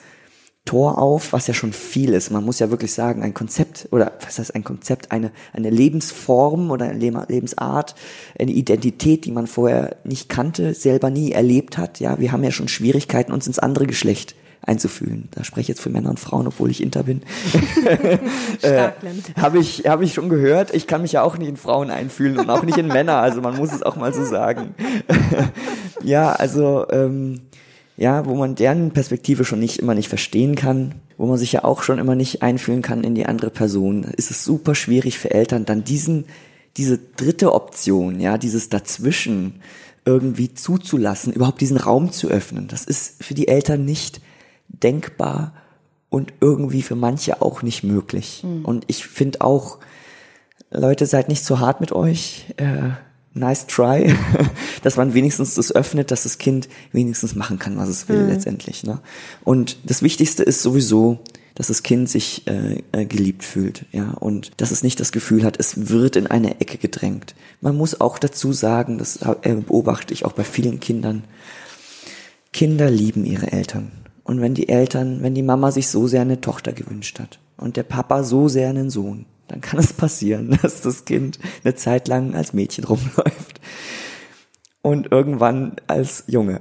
[0.66, 2.30] Tor auf, was ja schon viel ist.
[2.30, 6.70] Man muss ja wirklich sagen, ein Konzept oder was heißt ein Konzept, eine, eine Lebensform
[6.70, 7.94] oder eine Leb- Lebensart,
[8.38, 12.00] eine Identität, die man vorher nicht kannte, selber nie erlebt hat.
[12.00, 15.28] Ja, wir haben ja schon Schwierigkeiten, uns ins andere Geschlecht einzufühlen.
[15.30, 17.22] Da spreche ich jetzt für Männer und Frauen, obwohl ich inter bin.
[18.62, 19.22] Len.
[19.40, 20.74] Habe ich, hab ich schon gehört.
[20.74, 23.18] Ich kann mich ja auch nicht in Frauen einfühlen und auch nicht in Männer.
[23.18, 24.74] Also man muss es auch mal so sagen.
[26.02, 27.42] ja, also ähm,
[27.97, 31.64] ja, wo man deren Perspektive schon nicht immer nicht verstehen kann, wo man sich ja
[31.64, 35.30] auch schon immer nicht einfühlen kann in die andere Person, ist es super schwierig für
[35.30, 36.26] Eltern dann diesen
[36.76, 39.61] diese dritte Option, ja, dieses dazwischen
[40.05, 42.68] irgendwie zuzulassen, überhaupt diesen Raum zu öffnen.
[42.68, 44.20] Das ist für die Eltern nicht
[44.68, 45.53] denkbar
[46.11, 48.44] und irgendwie für manche auch nicht möglich.
[48.62, 49.78] Und ich finde auch,
[50.70, 52.55] Leute, seid nicht zu hart mit euch.
[52.57, 52.90] Äh,
[53.37, 54.14] nice try.
[54.82, 58.84] dass man wenigstens das öffnet, dass das Kind wenigstens machen kann, was es will letztendlich.
[58.84, 59.01] Ne?
[59.45, 61.18] Und das Wichtigste ist sowieso,
[61.57, 65.43] dass das Kind sich äh, äh, geliebt fühlt, ja, und dass es nicht das Gefühl
[65.43, 67.34] hat, es wird in eine Ecke gedrängt.
[67.62, 71.24] Man muss auch dazu sagen, das äh, beobachte ich auch bei vielen Kindern,
[72.53, 73.91] Kinder lieben ihre Eltern.
[74.22, 77.76] Und wenn die Eltern, wenn die Mama sich so sehr eine Tochter gewünscht hat und
[77.76, 82.09] der Papa so sehr einen Sohn, dann kann es passieren, dass das Kind eine Zeit
[82.09, 83.61] lang als Mädchen rumläuft
[84.82, 86.59] und irgendwann als Junge.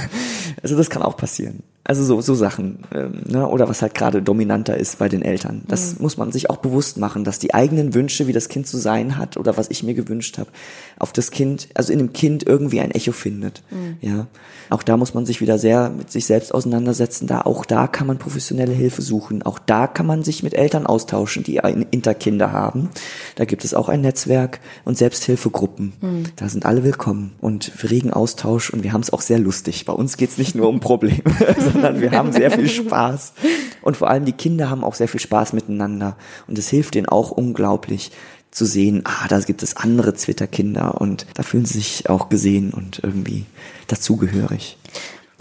[0.62, 1.62] also das kann auch passieren.
[1.86, 3.46] Also so, so Sachen, ähm, ne?
[3.46, 5.62] oder was halt gerade dominanter ist bei den Eltern.
[5.68, 8.78] Das muss man sich auch bewusst machen, dass die eigenen Wünsche, wie das Kind zu
[8.78, 10.50] sein hat oder was ich mir gewünscht habe,
[10.98, 13.62] auf das Kind, also in dem Kind irgendwie ein Echo findet.
[14.00, 14.26] Ja,
[14.70, 17.26] auch da muss man sich wieder sehr mit sich selbst auseinandersetzen.
[17.26, 19.42] Da auch da kann man professionelle Hilfe suchen.
[19.42, 21.60] Auch da kann man sich mit Eltern austauschen, die
[21.90, 22.88] Interkinder haben.
[23.36, 25.92] Da gibt es auch ein Netzwerk und Selbsthilfegruppen.
[26.36, 29.84] Da sind alle willkommen und wir regen Austausch und wir haben es auch sehr lustig.
[29.84, 31.22] Bei uns geht es nicht nur um Probleme,
[31.74, 33.34] sondern wir haben sehr viel Spaß.
[33.82, 36.16] Und vor allem die Kinder haben auch sehr viel Spaß miteinander.
[36.46, 38.10] Und es hilft ihnen auch unglaublich
[38.50, 42.70] zu sehen, ah, da gibt es andere Zwitterkinder und da fühlen sie sich auch gesehen
[42.70, 43.46] und irgendwie
[43.88, 44.78] dazugehörig.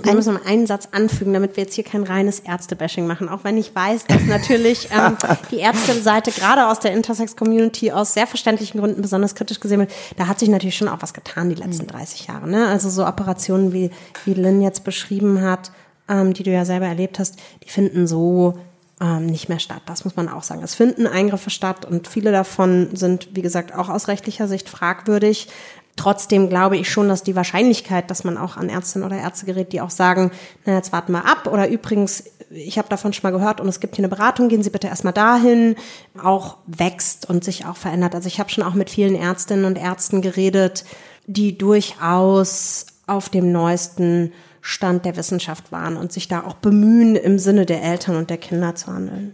[0.01, 3.29] Wir müssen noch einen Satz anfügen, damit wir jetzt hier kein reines Ärzte-Bashing machen.
[3.29, 5.15] Auch wenn ich weiß, dass natürlich ähm,
[5.51, 9.91] die Ärzteseite gerade aus der Intersex-Community aus sehr verständlichen Gründen besonders kritisch gesehen wird.
[10.17, 12.49] Da hat sich natürlich schon auch was getan die letzten 30 Jahre.
[12.49, 12.67] Ne?
[12.67, 13.91] Also so Operationen, wie,
[14.25, 15.71] wie Lynn jetzt beschrieben hat,
[16.09, 18.57] ähm, die du ja selber erlebt hast, die finden so
[19.01, 19.81] ähm, nicht mehr statt.
[19.85, 20.63] Das muss man auch sagen.
[20.63, 25.49] Es finden Eingriffe statt und viele davon sind, wie gesagt, auch aus rechtlicher Sicht fragwürdig.
[25.95, 29.73] Trotzdem glaube ich schon, dass die Wahrscheinlichkeit, dass man auch an Ärztinnen oder Ärzte gerät,
[29.73, 30.31] die auch sagen,
[30.65, 33.79] na jetzt warten wir ab oder übrigens, ich habe davon schon mal gehört und es
[33.79, 35.75] gibt hier eine Beratung, gehen Sie bitte erstmal dahin,
[36.21, 38.15] auch wächst und sich auch verändert.
[38.15, 40.83] Also ich habe schon auch mit vielen Ärztinnen und Ärzten geredet,
[41.27, 44.33] die durchaus auf dem neuesten
[44.65, 48.37] Stand der Wissenschaft waren und sich da auch bemühen, im Sinne der Eltern und der
[48.37, 49.33] Kinder zu handeln.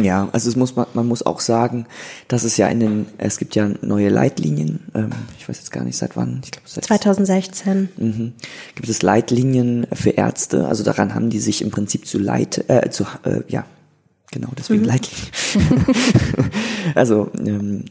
[0.00, 1.86] Ja, also es muss man, man muss auch sagen,
[2.28, 5.82] dass es ja in den, es gibt ja neue Leitlinien, ähm, ich weiß jetzt gar
[5.82, 7.88] nicht seit wann, ich glaube seit 2016.
[7.96, 8.32] Mhm.
[8.76, 12.90] Gibt es Leitlinien für Ärzte, also daran haben die sich im Prinzip zu leit, äh,
[12.90, 13.64] zu, äh, ja,
[14.30, 14.86] genau, deswegen mhm.
[14.86, 15.84] Leitlinien.
[16.94, 17.86] also ähm,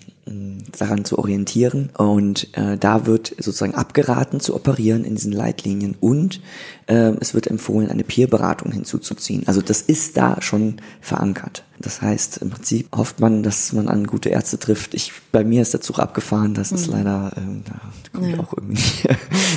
[0.78, 1.90] daran zu orientieren.
[1.98, 6.42] Und äh, da wird sozusagen abgeraten zu operieren in diesen Leitlinien und
[6.88, 9.44] äh, es wird empfohlen, eine Peerberatung hinzuzuziehen.
[9.48, 11.64] Also das ist da schon verankert.
[11.82, 14.94] Das heißt, im Prinzip hofft man, dass man an gute Ärzte trifft.
[14.94, 16.94] Ich, bei mir ist der Zug abgefahren, das ist mhm.
[16.94, 18.40] leider, ähm, da kommt ja.
[18.40, 19.10] auch irgendwie.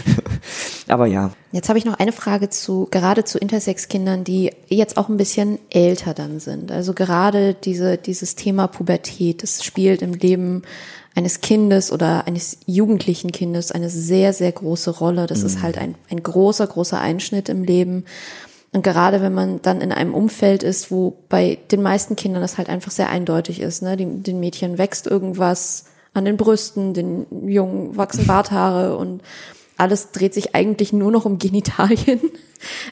[0.88, 1.32] Aber ja.
[1.50, 5.58] Jetzt habe ich noch eine Frage zu, gerade zu Intersex-Kindern, die jetzt auch ein bisschen
[5.70, 6.70] älter dann sind.
[6.70, 10.62] Also gerade diese, dieses Thema Pubertät, das spielt im Leben
[11.14, 15.26] eines Kindes oder eines jugendlichen Kindes eine sehr, sehr große Rolle.
[15.26, 15.46] Das mhm.
[15.46, 18.04] ist halt ein, ein großer, großer Einschnitt im Leben.
[18.72, 22.56] Und gerade wenn man dann in einem Umfeld ist, wo bei den meisten Kindern das
[22.56, 27.26] halt einfach sehr eindeutig ist, ne, die, den Mädchen wächst irgendwas an den Brüsten, den
[27.48, 29.22] Jungen wachsen Barthaare und
[29.76, 32.20] alles dreht sich eigentlich nur noch um Genitalien.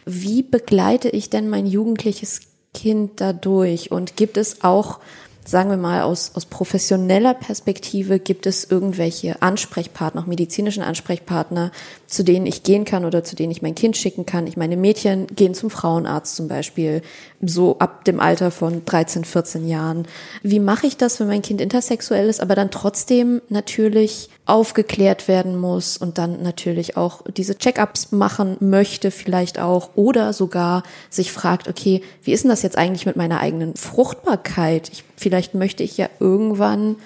[0.05, 2.41] Wie begleite ich denn mein jugendliches
[2.75, 3.91] Kind dadurch?
[3.91, 5.01] Und gibt es auch
[5.45, 11.73] sagen wir mal, aus, aus professioneller Perspektive gibt es irgendwelche Ansprechpartner, auch medizinischen Ansprechpartner,
[12.07, 14.47] zu denen ich gehen kann oder zu denen ich mein Kind schicken kann.
[14.47, 17.03] Ich meine, Mädchen gehen zum Frauenarzt zum Beispiel,
[17.43, 20.07] so ab dem Alter von 13, 14 Jahren.
[20.43, 25.59] Wie mache ich das, wenn mein Kind intersexuell ist, aber dann trotzdem natürlich aufgeklärt werden
[25.59, 31.69] muss und dann natürlich auch diese Check-ups machen möchte, vielleicht auch, oder sogar sich fragt,
[31.69, 34.91] okay, wie ist denn das jetzt eigentlich mit meiner eigenen Fruchtbarkeit?
[34.93, 36.97] Ich, vielleicht möchte ich ja irgendwann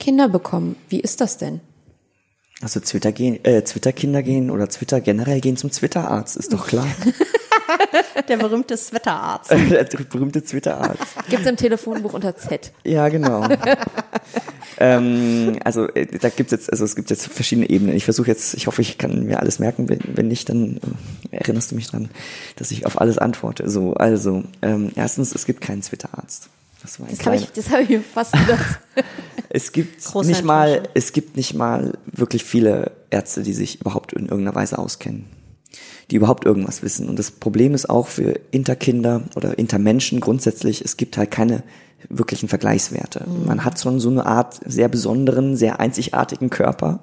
[0.00, 0.76] Kinder bekommen.
[0.88, 1.60] Wie ist das denn?
[2.60, 6.86] Also Twitter gehen, äh, Twitter-Kinder gehen oder Twitter generell gehen zum Twitter-Arzt, ist doch klar.
[8.28, 9.50] Der berühmte Twitter-Arzt.
[9.70, 11.28] Der berühmte Twitter-Arzt.
[11.28, 12.72] Gibt's im Telefonbuch unter Z.
[12.84, 13.46] Ja, genau.
[14.78, 17.96] ähm, also äh, da gibt's jetzt, also es gibt jetzt verschiedene Ebenen.
[17.96, 19.88] Ich versuche jetzt, ich hoffe, ich kann mir alles merken.
[19.88, 20.80] Wenn, wenn nicht, dann
[21.30, 22.10] äh, erinnerst du mich dran,
[22.56, 23.68] dass ich auf alles antworte.
[23.68, 26.48] So, also ähm, erstens, es gibt keinen Twitter-Arzt.
[26.84, 28.78] Das, war das habe ich, das hab ich mir fast gedacht.
[29.48, 34.12] es gibt Große nicht mal, es gibt nicht mal wirklich viele Ärzte, die sich überhaupt
[34.12, 35.24] in irgendeiner Weise auskennen,
[36.10, 37.08] die überhaupt irgendwas wissen.
[37.08, 41.62] Und das Problem ist auch für Interkinder oder Intermenschen grundsätzlich, es gibt halt keine
[42.08, 43.24] wirklichen Vergleichswerte.
[43.26, 43.46] Mhm.
[43.46, 47.00] Man hat schon so eine Art sehr besonderen, sehr einzigartigen Körper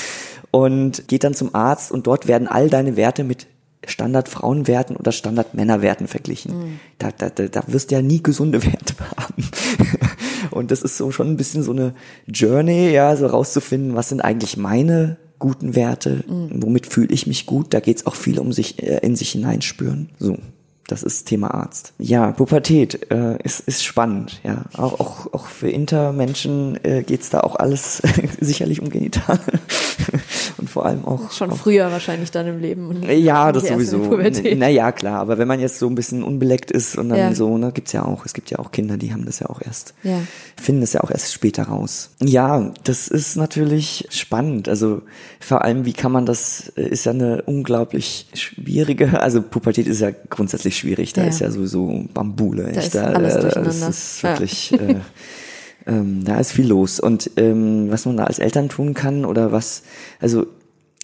[0.50, 3.46] und geht dann zum Arzt und dort werden all deine Werte mit
[3.86, 6.58] Standard-Frauenwerten oder Standard-Männerwerten verglichen.
[6.58, 6.80] Mhm.
[6.98, 9.48] Da, da, da, da wirst du ja nie gesunde Werte haben.
[10.50, 11.94] Und das ist so schon ein bisschen so eine
[12.26, 16.62] Journey, ja, so rauszufinden, was sind eigentlich meine guten Werte, mhm.
[16.62, 17.74] womit fühle ich mich gut.
[17.74, 20.10] Da geht's auch viel um sich äh, in sich hineinspüren.
[20.20, 20.38] So.
[20.90, 21.92] Das ist Thema Arzt.
[21.98, 24.40] Ja, Pubertät äh, ist, ist spannend.
[24.42, 28.02] Ja, auch, auch, auch für Intermenschen äh, geht's da auch alles
[28.40, 29.38] sicherlich um Genital
[30.58, 32.88] und vor allem auch schon auch, früher wahrscheinlich dann im Leben.
[32.88, 33.98] Und ja, das sowieso.
[34.56, 35.20] Naja, klar.
[35.20, 37.34] Aber wenn man jetzt so ein bisschen unbeleckt ist und dann ja.
[37.36, 38.26] so, ne, gibt's ja auch.
[38.26, 40.18] Es gibt ja auch Kinder, die haben das ja auch erst, ja.
[40.60, 42.10] finden das ja auch erst später raus.
[42.20, 44.68] Ja, das ist natürlich spannend.
[44.68, 45.02] Also
[45.38, 46.68] vor allem, wie kann man das?
[46.74, 49.20] Ist ja eine unglaublich schwierige.
[49.20, 51.12] Also Pubertät ist ja grundsätzlich schwierig.
[51.12, 51.28] Da ja.
[51.28, 52.64] ist ja sowieso Bambule.
[52.72, 53.86] Da ist da, alles da, durcheinander.
[53.86, 54.72] Das ist wirklich.
[54.72, 54.96] äh,
[55.86, 57.00] ähm, da ist viel los.
[57.00, 59.82] Und ähm, was man da als Eltern tun kann oder was,
[60.20, 60.46] also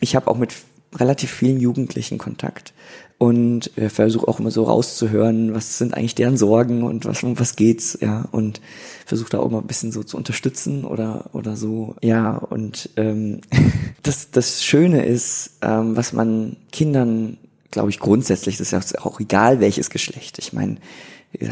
[0.00, 0.52] ich habe auch mit
[0.94, 2.72] relativ vielen Jugendlichen Kontakt
[3.18, 7.38] und äh, versuche auch immer so rauszuhören, was sind eigentlich deren Sorgen und was um
[7.38, 8.60] was geht's, ja und
[9.06, 13.40] versuche da auch mal ein bisschen so zu unterstützen oder oder so, ja und ähm,
[14.02, 17.38] das das Schöne ist, ähm, was man Kindern,
[17.70, 20.76] glaube ich grundsätzlich, das ist ja auch egal welches Geschlecht, ich meine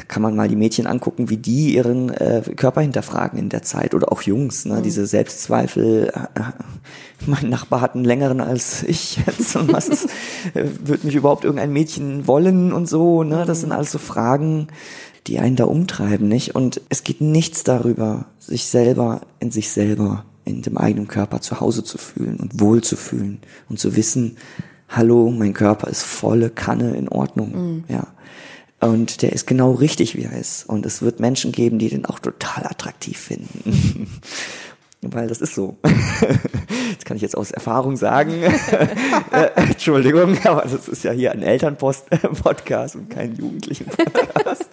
[0.09, 3.95] kann man mal die Mädchen angucken, wie die ihren äh, Körper hinterfragen in der Zeit
[3.95, 4.77] oder auch Jungs, ne?
[4.77, 4.83] Mhm.
[4.83, 6.13] diese Selbstzweifel.
[6.15, 6.43] Äh,
[7.27, 10.07] mein Nachbar hat einen längeren als ich jetzt und was ist,
[10.55, 13.45] äh, wird mich überhaupt irgendein Mädchen wollen und so, ne?
[13.47, 14.69] Das sind alles so Fragen,
[15.27, 16.55] die einen da umtreiben, nicht?
[16.55, 21.61] Und es geht nichts darüber, sich selber in sich selber in dem eigenen Körper zu
[21.61, 24.37] Hause zu fühlen und wohl zu fühlen und zu wissen,
[24.89, 27.85] hallo, mein Körper ist volle Kanne in Ordnung, mhm.
[27.89, 28.07] ja
[28.81, 30.69] Und der ist genau richtig, wie er ist.
[30.69, 34.09] Und es wird Menschen geben, die den auch total attraktiv finden.
[35.03, 35.77] Weil das ist so.
[36.97, 38.35] Das kann ich jetzt aus Erfahrung sagen.
[39.33, 44.71] Äh, Entschuldigung, aber das ist ja hier ein Elternpost-Podcast und kein Jugendlichen-Podcast.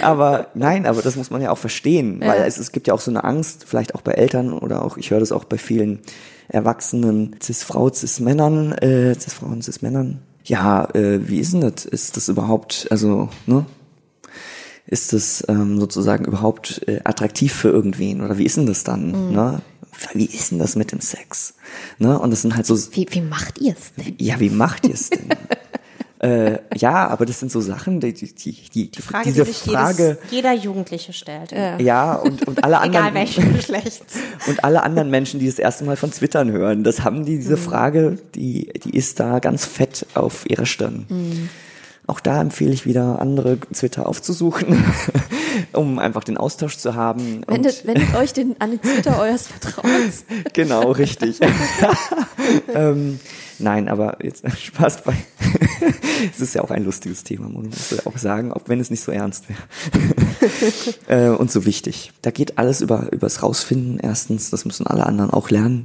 [0.00, 3.00] aber nein, aber das muss man ja auch verstehen, weil es, es gibt ja auch
[3.00, 6.00] so eine Angst, vielleicht auch bei Eltern oder auch, ich höre das auch bei vielen
[6.48, 10.20] erwachsenen Cis-Frau, Cis-Männern, äh, Cis-Frauen, Cis-Männern.
[10.44, 11.84] Ja, äh, wie ist denn das?
[11.84, 13.64] Ist das überhaupt, also, ne?
[14.86, 18.20] Ist das ähm, sozusagen überhaupt äh, attraktiv für irgendwen?
[18.20, 19.28] Oder wie ist denn das dann?
[19.28, 19.32] Mhm.
[19.34, 19.62] Ne?
[20.12, 21.54] Wie ist denn das mit dem Sex?
[21.98, 22.18] Ne?
[22.18, 24.14] Und das sind halt so, Wie, wie macht ihr es denn?
[24.18, 25.28] ja, wie macht ihr es denn?
[26.22, 29.50] äh, ja, aber das sind so Sachen, die, die, die, die, Die Frage, diese die
[29.52, 31.52] sich Frage, jedes, jeder Jugendliche stellt.
[31.80, 34.14] ja, und, und alle Egal anderen, welchen Geschlechts.
[34.46, 37.40] und alle anderen Menschen, die das erste Mal von Twittern hören, das haben die, Mhm.
[37.40, 41.06] diese Frage, die, die ist da ganz fett auf ihrer Stirn.
[41.08, 41.48] Mhm.
[42.06, 44.84] Auch da empfehle ich wieder, andere Twitter aufzusuchen,
[45.72, 47.44] um einfach den Austausch zu haben.
[47.44, 50.24] Und- Wendet, wendet euch den, an den Twitter eures Vertrauens.
[50.52, 51.38] Genau, richtig.
[52.74, 53.20] ähm,
[53.62, 55.14] nein, aber jetzt Spaß bei.
[56.32, 59.02] es ist ja auch ein lustiges Thema, muss ja auch sagen, auch wenn es nicht
[59.02, 61.28] so ernst wäre.
[61.34, 62.12] äh, und so wichtig.
[62.22, 63.98] Da geht alles über übers Rausfinden.
[64.00, 65.84] Erstens, das müssen alle anderen auch lernen.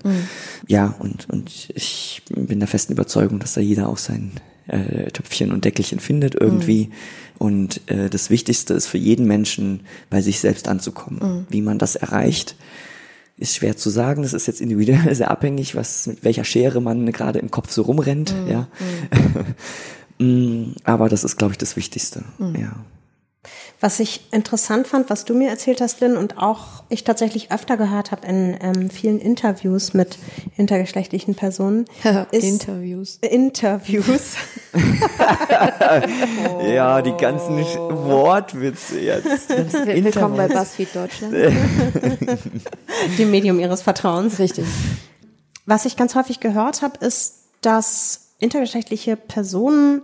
[0.67, 4.32] Ja, und und ich bin der festen Überzeugung, dass da jeder auch sein
[4.67, 6.89] äh, Töpfchen und Deckelchen findet irgendwie.
[7.38, 11.45] Und äh, das Wichtigste ist für jeden Menschen, bei sich selbst anzukommen.
[11.49, 12.55] Wie man das erreicht,
[13.38, 14.23] ist schwer zu sagen.
[14.23, 17.83] Das ist jetzt individuell sehr abhängig, was mit welcher Schere man gerade im Kopf so
[17.83, 18.33] rumrennt.
[18.49, 18.67] Ja,
[20.19, 22.23] Mm, aber das ist, glaube ich, das Wichtigste.
[22.39, 22.75] Ja.
[23.79, 27.77] Was ich interessant fand, was du mir erzählt hast, Lynn, und auch ich tatsächlich öfter
[27.77, 30.17] gehört habe in ähm, vielen Interviews mit
[30.57, 31.85] intergeschlechtlichen Personen,
[32.31, 33.19] ist Interviews.
[33.21, 34.35] Interviews.
[36.67, 39.49] ja, die ganzen Wortwitze jetzt.
[39.49, 41.35] Willkommen bei BuzzFeed Deutschland.
[43.19, 44.39] dem Medium ihres Vertrauens.
[44.39, 44.65] Richtig.
[45.67, 50.01] Was ich ganz häufig gehört habe, ist, dass intergeschlechtliche Personen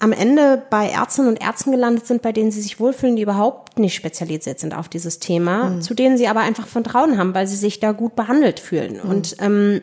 [0.00, 3.78] am Ende bei Ärztinnen und Ärzten gelandet sind, bei denen sie sich wohlfühlen, die überhaupt
[3.78, 7.56] nicht spezialisiert sind auf dieses Thema, zu denen sie aber einfach Vertrauen haben, weil sie
[7.56, 8.98] sich da gut behandelt fühlen.
[8.98, 9.82] Und ähm,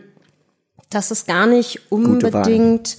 [0.90, 2.98] das ist gar nicht unbedingt.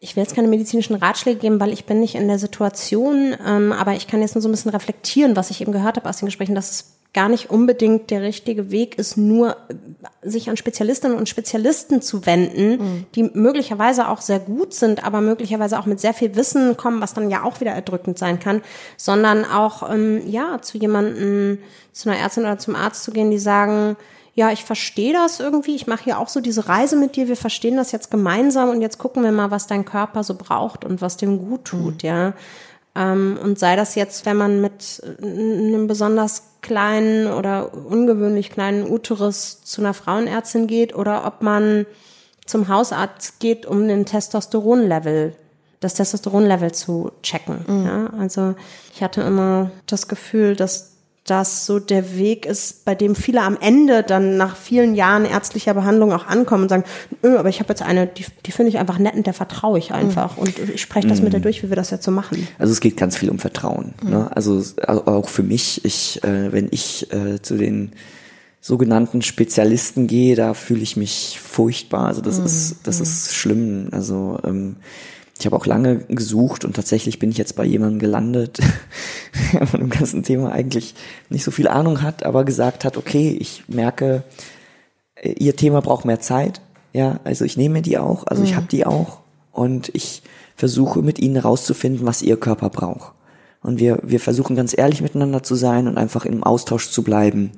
[0.00, 3.70] Ich will jetzt keine medizinischen Ratschläge geben, weil ich bin nicht in der Situation, ähm,
[3.70, 6.16] aber ich kann jetzt nur so ein bisschen reflektieren, was ich eben gehört habe aus
[6.16, 9.74] den Gesprächen, dass es gar nicht unbedingt der richtige Weg ist, nur äh,
[10.28, 15.78] sich an Spezialistinnen und Spezialisten zu wenden, die möglicherweise auch sehr gut sind, aber möglicherweise
[15.78, 18.62] auch mit sehr viel Wissen kommen, was dann ja auch wieder erdrückend sein kann,
[18.96, 21.58] sondern auch ähm, ja zu jemanden,
[21.92, 23.96] zu einer Ärztin oder zum Arzt zu gehen, die sagen,
[24.34, 27.36] ja, ich verstehe das irgendwie, ich mache hier auch so diese Reise mit dir, wir
[27.36, 31.02] verstehen das jetzt gemeinsam und jetzt gucken wir mal, was dein Körper so braucht und
[31.02, 32.32] was dem gut tut, ja.
[32.94, 38.88] Ähm, und sei das jetzt, wenn man mit äh, einem besonders kleinen oder ungewöhnlich kleinen
[38.90, 41.86] Uterus zu einer Frauenärztin geht oder ob man
[42.46, 45.34] zum Hausarzt geht, um den Testosteronlevel,
[45.80, 47.64] das Testosteronlevel zu checken.
[47.84, 48.54] Ja, also
[48.94, 50.91] ich hatte immer das Gefühl, dass
[51.24, 55.72] das so der Weg ist, bei dem viele am Ende dann nach vielen Jahren ärztlicher
[55.72, 56.84] Behandlung auch ankommen und sagen,
[57.22, 59.78] "Nö, aber ich habe jetzt eine, die, die finde ich einfach nett und der vertraue
[59.78, 62.48] ich einfach und ich spreche das mit der durch, wie wir das jetzt so machen.
[62.58, 63.94] Also es geht ganz viel um Vertrauen.
[64.02, 64.28] Ne?
[64.34, 67.92] Also, also auch für mich, ich, äh, wenn ich äh, zu den
[68.60, 72.06] sogenannten Spezialisten gehe, da fühle ich mich furchtbar.
[72.06, 73.88] Also das ist, das ist schlimm.
[73.90, 74.76] Also ähm,
[75.42, 78.60] ich habe auch lange gesucht und tatsächlich bin ich jetzt bei jemandem gelandet,
[79.52, 80.94] der von dem ganzen Thema eigentlich
[81.30, 84.22] nicht so viel Ahnung hat, aber gesagt hat, okay, ich merke,
[85.16, 86.60] äh, ihr Thema braucht mehr Zeit.
[86.92, 89.18] Ja, also ich nehme die auch, also ich habe die auch
[89.50, 90.22] und ich
[90.54, 93.12] versuche mit ihnen herauszufinden, was ihr Körper braucht.
[93.62, 97.52] Und wir, wir versuchen ganz ehrlich miteinander zu sein und einfach im Austausch zu bleiben.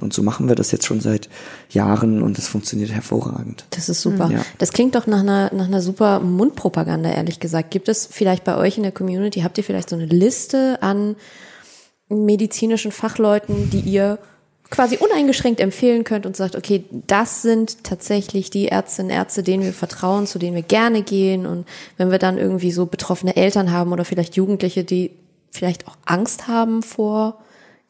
[0.00, 1.28] Und so machen wir das jetzt schon seit
[1.68, 3.66] Jahren und es funktioniert hervorragend.
[3.70, 4.30] Das ist super.
[4.30, 4.40] Ja.
[4.56, 7.70] Das klingt doch nach einer, nach einer super Mundpropaganda, ehrlich gesagt.
[7.70, 11.16] Gibt es vielleicht bei euch in der Community, habt ihr vielleicht so eine Liste an
[12.08, 14.18] medizinischen Fachleuten, die ihr
[14.70, 19.74] quasi uneingeschränkt empfehlen könnt und sagt, okay, das sind tatsächlich die Ärztinnen, Ärzte, denen wir
[19.74, 21.44] vertrauen, zu denen wir gerne gehen.
[21.44, 21.66] Und
[21.98, 25.10] wenn wir dann irgendwie so betroffene Eltern haben oder vielleicht Jugendliche, die
[25.52, 27.38] vielleicht auch Angst haben vor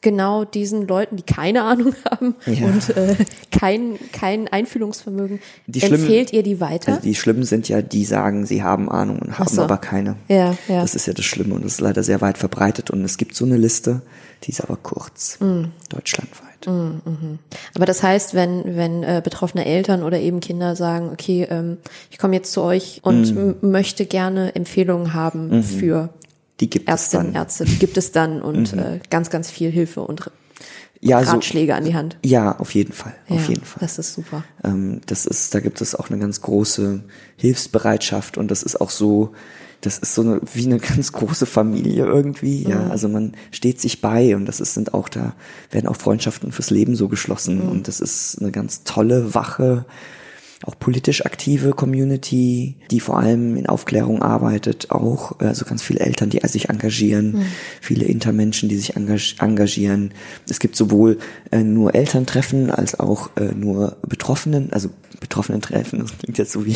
[0.01, 2.65] genau diesen Leuten, die keine Ahnung haben Ja.
[2.67, 3.15] und äh,
[3.57, 6.89] kein, kein Einfühlungsvermögen, Die schlimmen- empfehlt ihr die weiter?
[6.89, 9.61] Also die Schlimmen sind ja, die sagen, sie haben Ahnung und haben so.
[9.61, 10.17] aber keine.
[10.27, 10.81] Ja, ja.
[10.81, 13.33] Das ist ja das Schlimme und das ist leider sehr weit verbreitet und es gibt
[13.33, 14.01] so eine Liste,
[14.43, 15.67] die ist aber kurz, Mm.
[15.87, 16.49] deutschlandweit.
[17.75, 21.77] Aber das heißt, wenn, wenn äh, betroffene Eltern oder eben Kinder sagen, okay, ähm,
[22.09, 23.69] ich komme jetzt zu euch und Mm.
[23.71, 26.09] möchte gerne Empfehlungen haben für
[26.59, 27.33] Die gibt Ärztinnen, es Mhm.
[27.33, 27.41] dann.
[27.43, 30.29] Ärzte, die gibt es dann und äh, ganz, ganz viel Hilfe und
[31.01, 32.17] Ja, so, Ratschläge an die Hand.
[32.23, 33.79] ja, auf jeden Fall, auf ja, jeden Fall.
[33.81, 34.43] Das ist super.
[34.63, 37.03] Ähm, das ist, da gibt es auch eine ganz große
[37.37, 39.31] Hilfsbereitschaft und das ist auch so,
[39.81, 42.87] das ist so eine, wie eine ganz große Familie irgendwie, ja.
[42.89, 45.35] Also man steht sich bei und das ist, sind auch da,
[45.71, 49.85] werden auch Freundschaften fürs Leben so geschlossen und das ist eine ganz tolle, wache,
[50.65, 56.29] auch politisch aktive Community, die vor allem in Aufklärung arbeitet, auch also ganz viele Eltern,
[56.29, 57.45] die sich engagieren,
[57.81, 60.11] viele Intermenschen, die sich engag engagieren.
[60.49, 61.17] Es gibt sowohl
[61.51, 64.89] äh, nur Elterntreffen als auch äh, nur Betroffenen, also
[65.19, 66.75] Betroffenen-Treffen, das klingt jetzt so wie,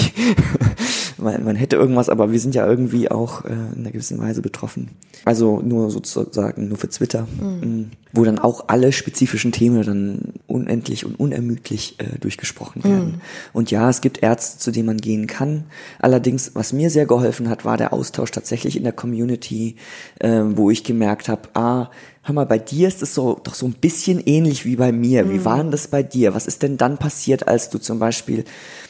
[1.17, 4.41] man, man hätte irgendwas, aber wir sind ja irgendwie auch äh, in einer gewissen Weise
[4.41, 4.89] betroffen.
[5.25, 7.91] Also nur sozusagen, nur für Twitter, mhm.
[8.17, 13.21] Wo dann auch alle spezifischen Themen dann unendlich und unermüdlich äh, durchgesprochen werden.
[13.53, 15.65] Und ja, es gibt Ärzte, zu denen man gehen kann.
[15.99, 19.75] Allerdings, was mir sehr geholfen hat, war der Austausch tatsächlich in der Community,
[20.19, 21.91] äh, wo ich gemerkt habe, ah,
[22.27, 25.29] hör mal, bei dir ist es so, doch so ein bisschen ähnlich wie bei mir.
[25.29, 26.35] Wie war denn das bei dir?
[26.35, 28.43] Was ist denn dann passiert, als du zum Beispiel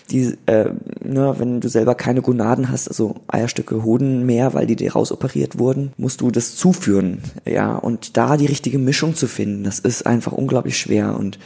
[0.09, 0.71] die, äh,
[1.03, 5.59] ne, wenn du selber keine Gonaden hast, also Eierstücke, Hoden mehr, weil die dir rausoperiert
[5.59, 10.07] wurden, musst du das zuführen, ja, und da die richtige Mischung zu finden, das ist
[10.07, 11.37] einfach unglaublich schwer und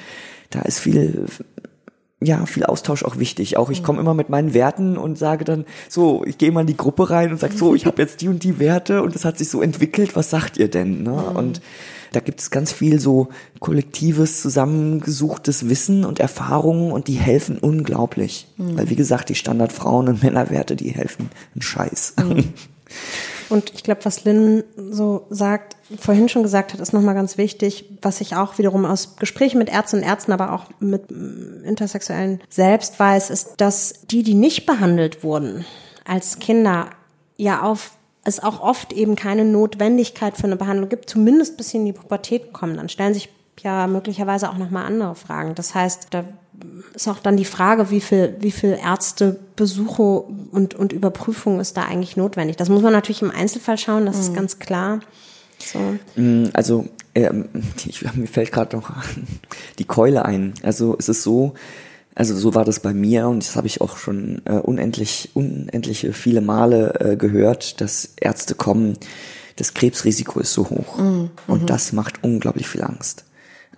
[0.50, 1.26] da ist viel,
[2.24, 3.58] ja, viel Austausch auch wichtig.
[3.58, 6.68] Auch ich komme immer mit meinen Werten und sage dann, so, ich gehe mal in
[6.68, 9.26] die Gruppe rein und sage, so, ich habe jetzt die und die Werte und das
[9.26, 11.02] hat sich so entwickelt, was sagt ihr denn?
[11.02, 11.14] Ne?
[11.14, 11.62] Und
[12.12, 18.48] da gibt es ganz viel so kollektives, zusammengesuchtes Wissen und Erfahrungen und die helfen unglaublich.
[18.58, 22.16] Weil wie gesagt, die Standardfrauen- und Männerwerte, die helfen einen Scheiß.
[23.52, 27.86] Und ich glaube, was Lynn so sagt, vorhin schon gesagt hat, ist nochmal ganz wichtig,
[28.02, 32.42] was ich auch wiederum aus Gesprächen mit Ärzten und Ärzten, aber auch mit mm, Intersexuellen
[32.50, 35.66] selbst weiß, ist, dass die, die nicht behandelt wurden
[36.06, 36.90] als Kinder,
[37.36, 37.92] ja auf
[38.24, 41.94] es auch oft eben keine Notwendigkeit für eine Behandlung gibt, zumindest bis sie in die
[41.94, 42.78] Pubertät kommen.
[42.78, 43.30] Dann stellen sich
[43.60, 45.56] ja möglicherweise auch nochmal andere Fragen.
[45.56, 46.24] Das heißt, da
[46.94, 51.84] ist auch dann die Frage, wie viel, wie viel Ärztebesuche und, und Überprüfungen ist da
[51.84, 52.58] eigentlich notwendig.
[52.58, 55.00] Das muss man natürlich im Einzelfall schauen, das ist ganz klar.
[55.60, 55.80] So.
[56.54, 56.86] Also
[57.16, 57.50] ähm,
[57.86, 58.92] ich, mir fällt gerade noch
[59.80, 60.54] die Keule ein.
[60.64, 61.54] Also es ist so,
[62.16, 66.14] also so war das bei mir und das habe ich auch schon äh, unendlich, unendliche
[66.14, 68.98] viele Male äh, gehört, dass Ärzte kommen,
[69.56, 70.98] das Krebsrisiko ist so hoch
[71.46, 73.26] und das macht unglaublich viel Angst.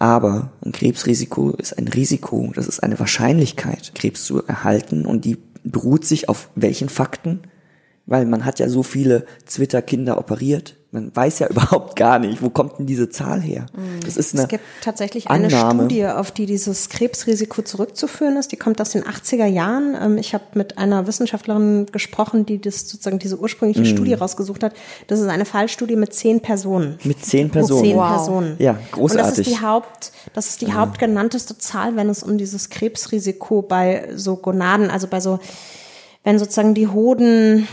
[0.04, 5.38] Aber ein Krebsrisiko ist ein Risiko, das ist eine Wahrscheinlichkeit, Krebs zu erhalten und die
[5.64, 7.44] beruht sich auf welchen Fakten?
[8.06, 10.76] Weil man hat ja so viele Twitter-Kinder operiert.
[10.94, 13.66] Man weiß ja überhaupt gar nicht, wo kommt denn diese Zahl her?
[14.06, 15.84] Das ist eine Es gibt tatsächlich eine Annahme.
[15.86, 18.52] Studie, auf die dieses Krebsrisiko zurückzuführen ist.
[18.52, 19.98] Die kommt aus den 80er Jahren.
[20.00, 23.86] Ähm, Ich habe mit einer Wissenschaftlerin gesprochen, die das sozusagen diese ursprüngliche Mhm.
[23.86, 24.74] Studie rausgesucht hat.
[25.08, 27.00] Das ist eine Fallstudie mit zehn Personen.
[27.04, 27.84] Mit zehn Mit Personen.
[27.84, 28.10] Zehn Wow.
[28.10, 28.56] Personen.
[28.60, 29.48] Ja, Und das großartig.
[29.48, 34.36] ist die Haupt, das ist die hauptgenannteste Zahl, wenn es um dieses Krebsrisiko bei so
[34.36, 35.40] Gonaden, also bei so,
[36.24, 37.68] wenn sozusagen die Hoden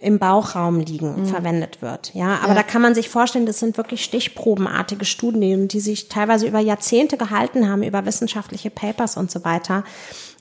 [0.00, 2.12] im Bauchraum liegen, verwendet wird.
[2.14, 6.46] Ja, aber da kann man sich vorstellen, das sind wirklich stichprobenartige Studien, die sich teilweise
[6.46, 9.84] über Jahrzehnte gehalten haben, über wissenschaftliche Papers und so weiter.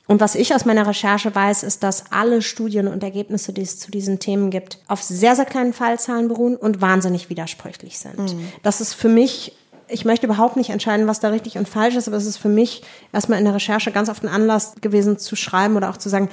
[0.08, 3.80] Und was ich aus meiner Recherche weiß, ist, dass alle Studien und Ergebnisse, die es
[3.80, 8.36] zu diesen Themen gibt, auf sehr, sehr kleinen Fallzahlen beruhen und wahnsinnig widersprüchlich sind.
[8.62, 9.54] Das ist für mich
[9.88, 12.50] ich möchte überhaupt nicht entscheiden, was da richtig und falsch ist, aber es ist für
[12.50, 12.82] mich
[13.14, 16.30] erstmal in der Recherche ganz oft ein Anlass gewesen zu schreiben oder auch zu sagen,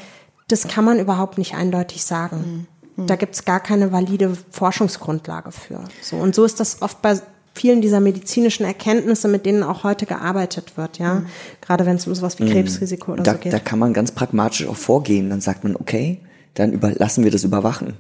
[0.49, 2.67] das kann man überhaupt nicht eindeutig sagen.
[2.97, 5.85] Da gibt es gar keine valide Forschungsgrundlage für.
[6.03, 7.19] So, und so ist das oft bei
[7.55, 11.23] vielen dieser medizinischen Erkenntnisse, mit denen auch heute gearbeitet wird, ja.
[11.61, 13.53] Gerade wenn es um sowas wie Krebsrisiko oder da, so geht.
[13.53, 15.31] da kann man ganz pragmatisch auch vorgehen.
[15.31, 16.21] Dann sagt man, okay,
[16.55, 17.95] dann über, lassen wir das überwachen.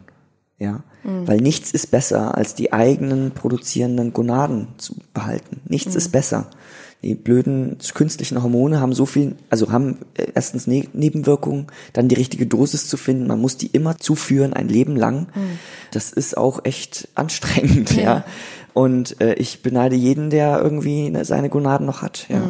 [0.58, 5.60] Ja, weil nichts ist besser, als die eigenen produzierenden Gonaden zu behalten.
[5.66, 6.46] Nichts ist besser.
[7.02, 12.14] Die blöden künstlichen Hormone haben so viel, also haben äh, erstens ne Nebenwirkungen, dann die
[12.14, 13.26] richtige Dosis zu finden.
[13.26, 15.26] Man muss die immer zuführen, ein Leben lang.
[15.90, 18.24] Das ist auch echt anstrengend, ja.
[18.72, 22.42] Und äh, ich beneide jeden, der irgendwie ne, seine Gonaden noch hat, ja.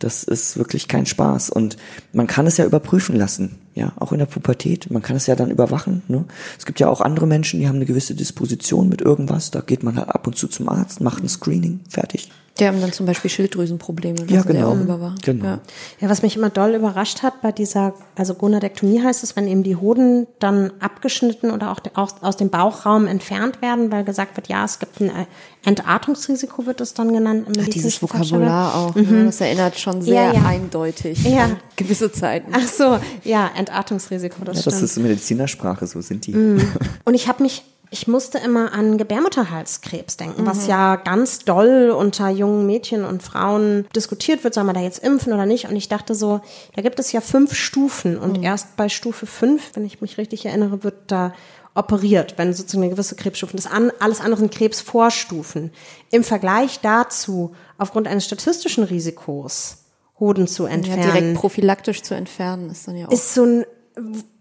[0.00, 1.50] Das ist wirklich kein Spaß.
[1.50, 1.76] Und
[2.12, 4.90] man kann es ja überprüfen lassen, ja, auch in der Pubertät.
[4.90, 6.02] Man kann es ja dann überwachen.
[6.08, 6.24] Ne?
[6.58, 9.50] Es gibt ja auch andere Menschen, die haben eine gewisse Disposition mit irgendwas.
[9.50, 12.30] Da geht man halt ab und zu zum Arzt, macht ein Screening, fertig.
[12.60, 14.76] Die haben dann zum Beispiel Schilddrüsenprobleme, Ja, genau.
[15.24, 15.44] Genau.
[15.44, 15.60] Ja.
[16.00, 19.64] Ja, was mich immer doll überrascht hat bei dieser, also Gonadektomie heißt es, wenn eben
[19.64, 24.46] die Hoden dann abgeschnitten oder auch, auch aus dem Bauchraum entfernt werden, weil gesagt wird,
[24.46, 25.26] ja, es gibt ein äh,
[25.64, 27.46] Entartungsrisiko, wird es dann genannt.
[27.48, 28.00] Im Ach, dieses.
[28.00, 29.24] Vokabular auch, ne?
[29.26, 30.46] das erinnert schon sehr Ja, ja.
[30.46, 31.44] eindeutig Ja.
[31.44, 32.52] an gewisse Zeiten.
[32.54, 34.76] Ach so, ja, Entartungsrisiko, das Ja, stimmt.
[34.76, 36.34] das ist Medizinersprache, so sind die.
[37.04, 42.28] Und ich habe mich, ich musste immer an Gebärmutterhalskrebs denken, was ja ganz doll unter
[42.28, 45.68] jungen Mädchen und Frauen diskutiert wird, soll man da jetzt impfen oder nicht.
[45.68, 46.40] Und ich dachte so,
[46.74, 50.46] da gibt es ja fünf Stufen und erst bei Stufe fünf, wenn ich mich richtig
[50.46, 51.32] erinnere, wird da
[51.74, 55.72] operiert, wenn sozusagen eine gewisse Krebsstufen, das an, alles andere sind Krebsvorstufen.
[56.10, 59.78] Im Vergleich dazu, aufgrund eines statistischen Risikos,
[60.20, 63.12] Hoden zu Ja, entfernen direkt prophylaktisch zu entfernen ist dann ja auch.
[63.12, 63.64] ist so ein,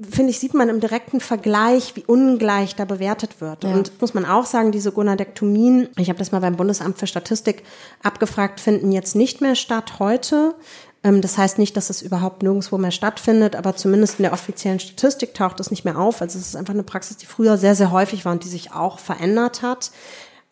[0.10, 3.66] finde ich, sieht man im direkten Vergleich, wie ungleich da bewertet wird.
[3.66, 7.64] Und muss man auch sagen, diese Gonadektomien, ich habe das mal beim Bundesamt für Statistik
[8.02, 10.56] abgefragt, finden jetzt nicht mehr statt heute.
[11.04, 14.80] Ähm, Das heißt nicht, dass es überhaupt nirgendwo mehr stattfindet, aber zumindest in der offiziellen
[14.80, 16.22] Statistik taucht es nicht mehr auf.
[16.22, 18.72] Also es ist einfach eine Praxis, die früher sehr, sehr häufig war und die sich
[18.72, 19.92] auch verändert hat.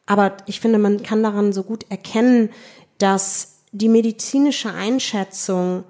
[0.06, 2.49] Aber ich finde, man kann daran so gut erkennen,
[2.97, 5.86] dass die medizinische Einschätzung,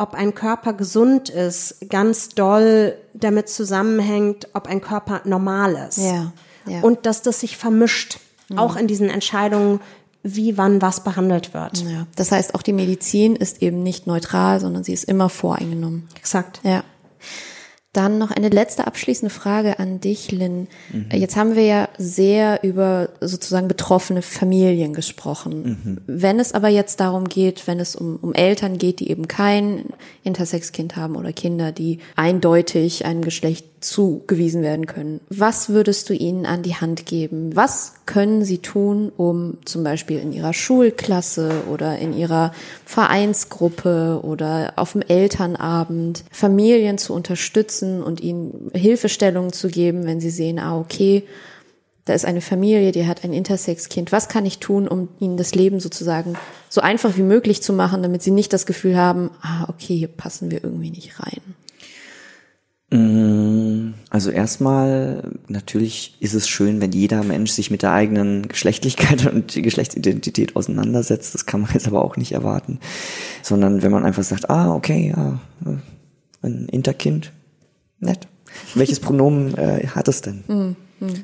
[0.00, 5.98] ob ein Körper gesund ist, ganz doll damit zusammenhängt, ob ein Körper normal ist.
[5.98, 6.32] Ja,
[6.66, 6.80] ja.
[6.80, 8.18] Und dass das sich vermischt,
[8.56, 9.80] auch in diesen Entscheidungen,
[10.22, 11.82] wie, wann, was behandelt wird.
[11.82, 12.06] ja.
[12.16, 16.08] Das heißt, auch die Medizin ist eben nicht neutral, sondern sie ist immer voreingenommen.
[16.16, 16.60] Exakt.
[16.62, 16.82] Ja.
[17.92, 20.68] Dann noch eine letzte abschließende Frage an dich, Lynn.
[21.12, 26.00] Jetzt haben wir ja sehr über sozusagen betroffene Familien gesprochen.
[26.06, 29.86] Wenn es aber jetzt darum geht, wenn es um, um Eltern geht, die eben kein
[30.22, 36.46] Intersex-Kind haben oder Kinder, die eindeutig einem Geschlecht zugewiesen werden können, was würdest du ihnen
[36.46, 37.56] an die Hand geben?
[37.56, 42.52] Was können sie tun, um zum Beispiel in ihrer Schulklasse oder in ihrer
[42.84, 50.30] Vereinsgruppe oder auf dem Elternabend Familien zu unterstützen und ihnen Hilfestellungen zu geben, wenn sie
[50.30, 51.24] sehen, ah, okay,
[52.04, 54.10] da ist eine Familie, die hat ein Intersex-Kind.
[54.10, 56.34] Was kann ich tun, um ihnen das Leben sozusagen
[56.68, 60.08] so einfach wie möglich zu machen, damit sie nicht das Gefühl haben, ah, okay, hier
[60.08, 61.40] passen wir irgendwie nicht rein?
[62.92, 69.54] Also erstmal, natürlich ist es schön, wenn jeder Mensch sich mit der eigenen Geschlechtlichkeit und
[69.54, 71.32] die Geschlechtsidentität auseinandersetzt.
[71.34, 72.80] Das kann man jetzt aber auch nicht erwarten.
[73.42, 75.38] Sondern wenn man einfach sagt, ah, okay, ja,
[76.42, 77.32] ein Interkind,
[78.00, 78.26] nett.
[78.74, 80.74] Welches Pronomen äh, hat es denn?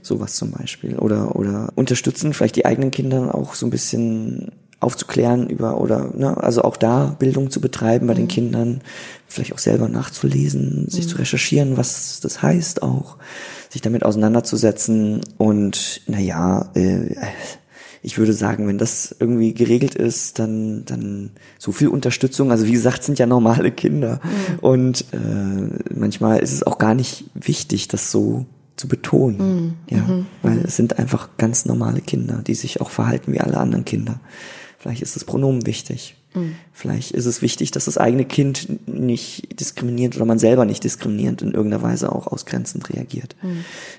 [0.03, 0.97] Sowas zum Beispiel.
[0.97, 6.37] Oder, oder unterstützen vielleicht die eigenen Kinder auch so ein bisschen aufzuklären über oder ne,
[6.37, 8.83] also auch da Bildung zu betreiben bei den Kindern,
[9.27, 13.17] vielleicht auch selber nachzulesen, sich zu recherchieren, was das heißt auch,
[13.71, 17.15] sich damit auseinanderzusetzen und naja, äh,
[18.07, 22.53] ich würde sagen, wenn das irgendwie geregelt ist, dann, dann so viel Unterstützung.
[22.53, 24.21] Also wie gesagt, sind ja normale Kinder.
[24.61, 28.47] Und äh, manchmal ist es auch gar nicht wichtig, das so
[28.77, 29.75] zu betonen.
[29.91, 30.07] Ja,
[30.43, 34.21] weil es sind einfach ganz normale Kinder, die sich auch verhalten wie alle anderen Kinder.
[34.87, 36.15] Vielleicht ist das Pronomen wichtig.
[36.73, 41.41] Vielleicht ist es wichtig, dass das eigene Kind nicht diskriminierend oder man selber nicht diskriminierend
[41.41, 43.35] in irgendeiner Weise auch ausgrenzend reagiert.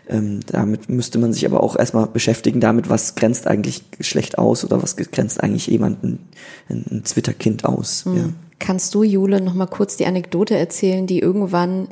[0.07, 4.63] Ähm, damit müsste man sich aber auch erstmal beschäftigen, damit, was grenzt eigentlich Geschlecht aus
[4.63, 6.19] oder was grenzt eigentlich jemanden,
[6.69, 8.05] ein, ein Zwitterkind aus.
[8.05, 8.29] Ja.
[8.59, 11.87] Kannst du, Jule, noch mal kurz die Anekdote erzählen, die irgendwann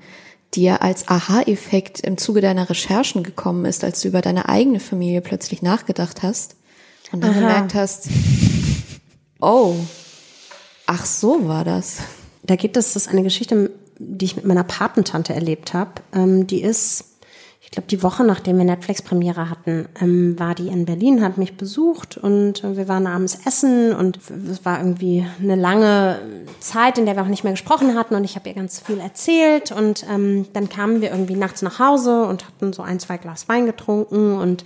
[0.54, 5.22] dir als Aha-Effekt im Zuge deiner Recherchen gekommen ist, als du über deine eigene Familie
[5.22, 6.56] plötzlich nachgedacht hast
[7.12, 7.40] und dann Aha.
[7.40, 8.10] gemerkt hast,
[9.40, 9.76] oh,
[10.86, 11.98] ach so war das.
[12.44, 15.92] Da gibt es, das ist eine Geschichte, die ich mit meiner Patentante erlebt habe.
[16.14, 17.06] Ähm, die ist,
[17.62, 21.58] ich glaube, die Woche nachdem wir Netflix-Premiere hatten, ähm, war die in Berlin, hat mich
[21.58, 24.20] besucht und wir waren abends essen und
[24.52, 26.20] es war irgendwie eine lange
[26.60, 29.00] Zeit, in der wir auch nicht mehr gesprochen hatten und ich habe ihr ganz viel
[29.00, 33.18] erzählt und ähm, dann kamen wir irgendwie nachts nach Hause und hatten so ein, zwei
[33.18, 34.64] Glas Wein getrunken und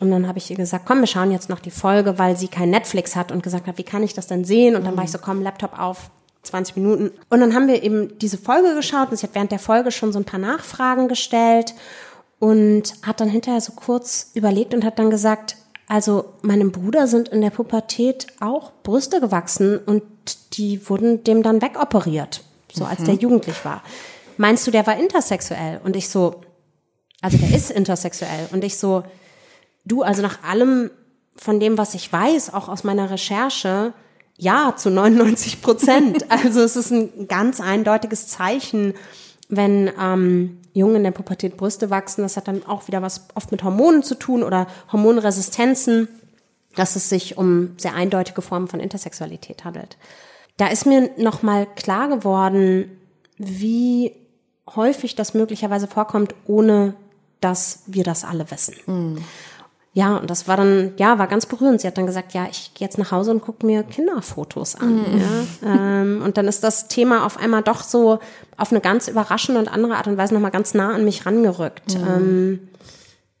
[0.00, 2.48] und dann habe ich ihr gesagt, komm, wir schauen jetzt noch die Folge, weil sie
[2.48, 4.76] kein Netflix hat und gesagt hat, wie kann ich das denn sehen?
[4.76, 6.10] Und dann war ich so, komm, Laptop auf,
[6.42, 7.10] 20 Minuten.
[7.28, 10.12] Und dann haben wir eben diese Folge geschaut und sie hat während der Folge schon
[10.12, 11.74] so ein paar Nachfragen gestellt
[12.38, 15.56] und hat dann hinterher so kurz überlegt und hat dann gesagt,
[15.88, 20.02] also meinem Bruder sind in der Pubertät auch Brüste gewachsen und
[20.52, 23.82] die wurden dem dann wegoperiert, so als der jugendlich war.
[24.36, 25.80] Meinst du, der war intersexuell?
[25.82, 26.42] Und ich so,
[27.20, 28.48] also der ist intersexuell.
[28.52, 29.02] Und ich so,
[29.88, 30.90] du, also nach allem
[31.36, 33.92] von dem, was ich weiß, auch aus meiner Recherche,
[34.36, 36.26] ja, zu 99 Prozent.
[36.30, 38.94] Also es ist ein ganz eindeutiges Zeichen,
[39.48, 42.22] wenn ähm, Jungen in der Pubertät Brüste wachsen.
[42.22, 46.08] Das hat dann auch wieder was oft mit Hormonen zu tun oder Hormonresistenzen.
[46.76, 49.96] dass es sich um sehr eindeutige Formen von Intersexualität handelt.
[50.58, 52.98] Da ist mir nochmal klar geworden,
[53.36, 54.12] wie
[54.76, 56.94] häufig das möglicherweise vorkommt, ohne
[57.40, 58.74] dass wir das alle wissen.
[58.86, 59.24] Mhm.
[59.98, 61.80] Ja, und das war dann, ja, war ganz berührend.
[61.80, 64.94] Sie hat dann gesagt, ja, ich gehe jetzt nach Hause und gucke mir Kinderfotos an.
[64.94, 65.20] Mhm.
[65.60, 65.74] Ja.
[65.74, 68.20] Ähm, und dann ist das Thema auf einmal doch so
[68.56, 71.98] auf eine ganz überraschende und andere Art und Weise nochmal ganz nah an mich rangerückt.
[71.98, 72.06] Mhm.
[72.06, 72.68] Ähm,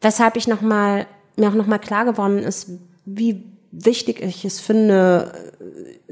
[0.00, 1.06] weshalb ich nochmal,
[1.36, 2.70] mir auch nochmal klar geworden ist,
[3.04, 5.30] wie wichtig ich es finde,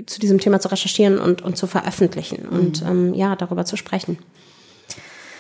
[0.07, 2.57] zu diesem Thema zu recherchieren und, und zu veröffentlichen mhm.
[2.57, 4.17] und ähm, ja, darüber zu sprechen.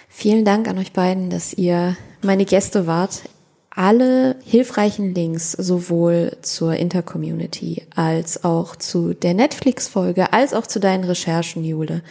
[0.08, 3.22] Vielen Dank an euch beiden, dass ihr meine Gäste wart.
[3.78, 11.04] Alle hilfreichen Links sowohl zur Intercommunity als auch zu der Netflix-Folge als auch zu deinen
[11.04, 12.02] Recherchen, Jule,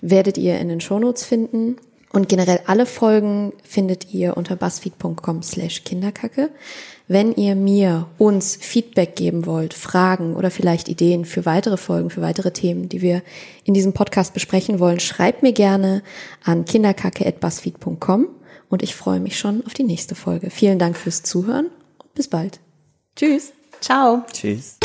[0.00, 1.76] werdet ihr in den Shownotes finden.
[2.12, 6.50] Und generell alle Folgen findet ihr unter buzzfeed.com slash Kinderkacke.
[7.08, 12.22] Wenn ihr mir, uns Feedback geben wollt, Fragen oder vielleicht Ideen für weitere Folgen, für
[12.22, 13.22] weitere Themen, die wir
[13.64, 16.04] in diesem Podcast besprechen wollen, schreibt mir gerne
[16.44, 18.28] an kinderkacke.buzzfeed.com
[18.68, 20.50] und ich freue mich schon auf die nächste Folge.
[20.50, 21.66] Vielen Dank fürs Zuhören
[21.98, 22.60] und bis bald.
[23.16, 23.52] Tschüss.
[23.80, 24.24] Ciao.
[24.32, 24.77] Tschüss.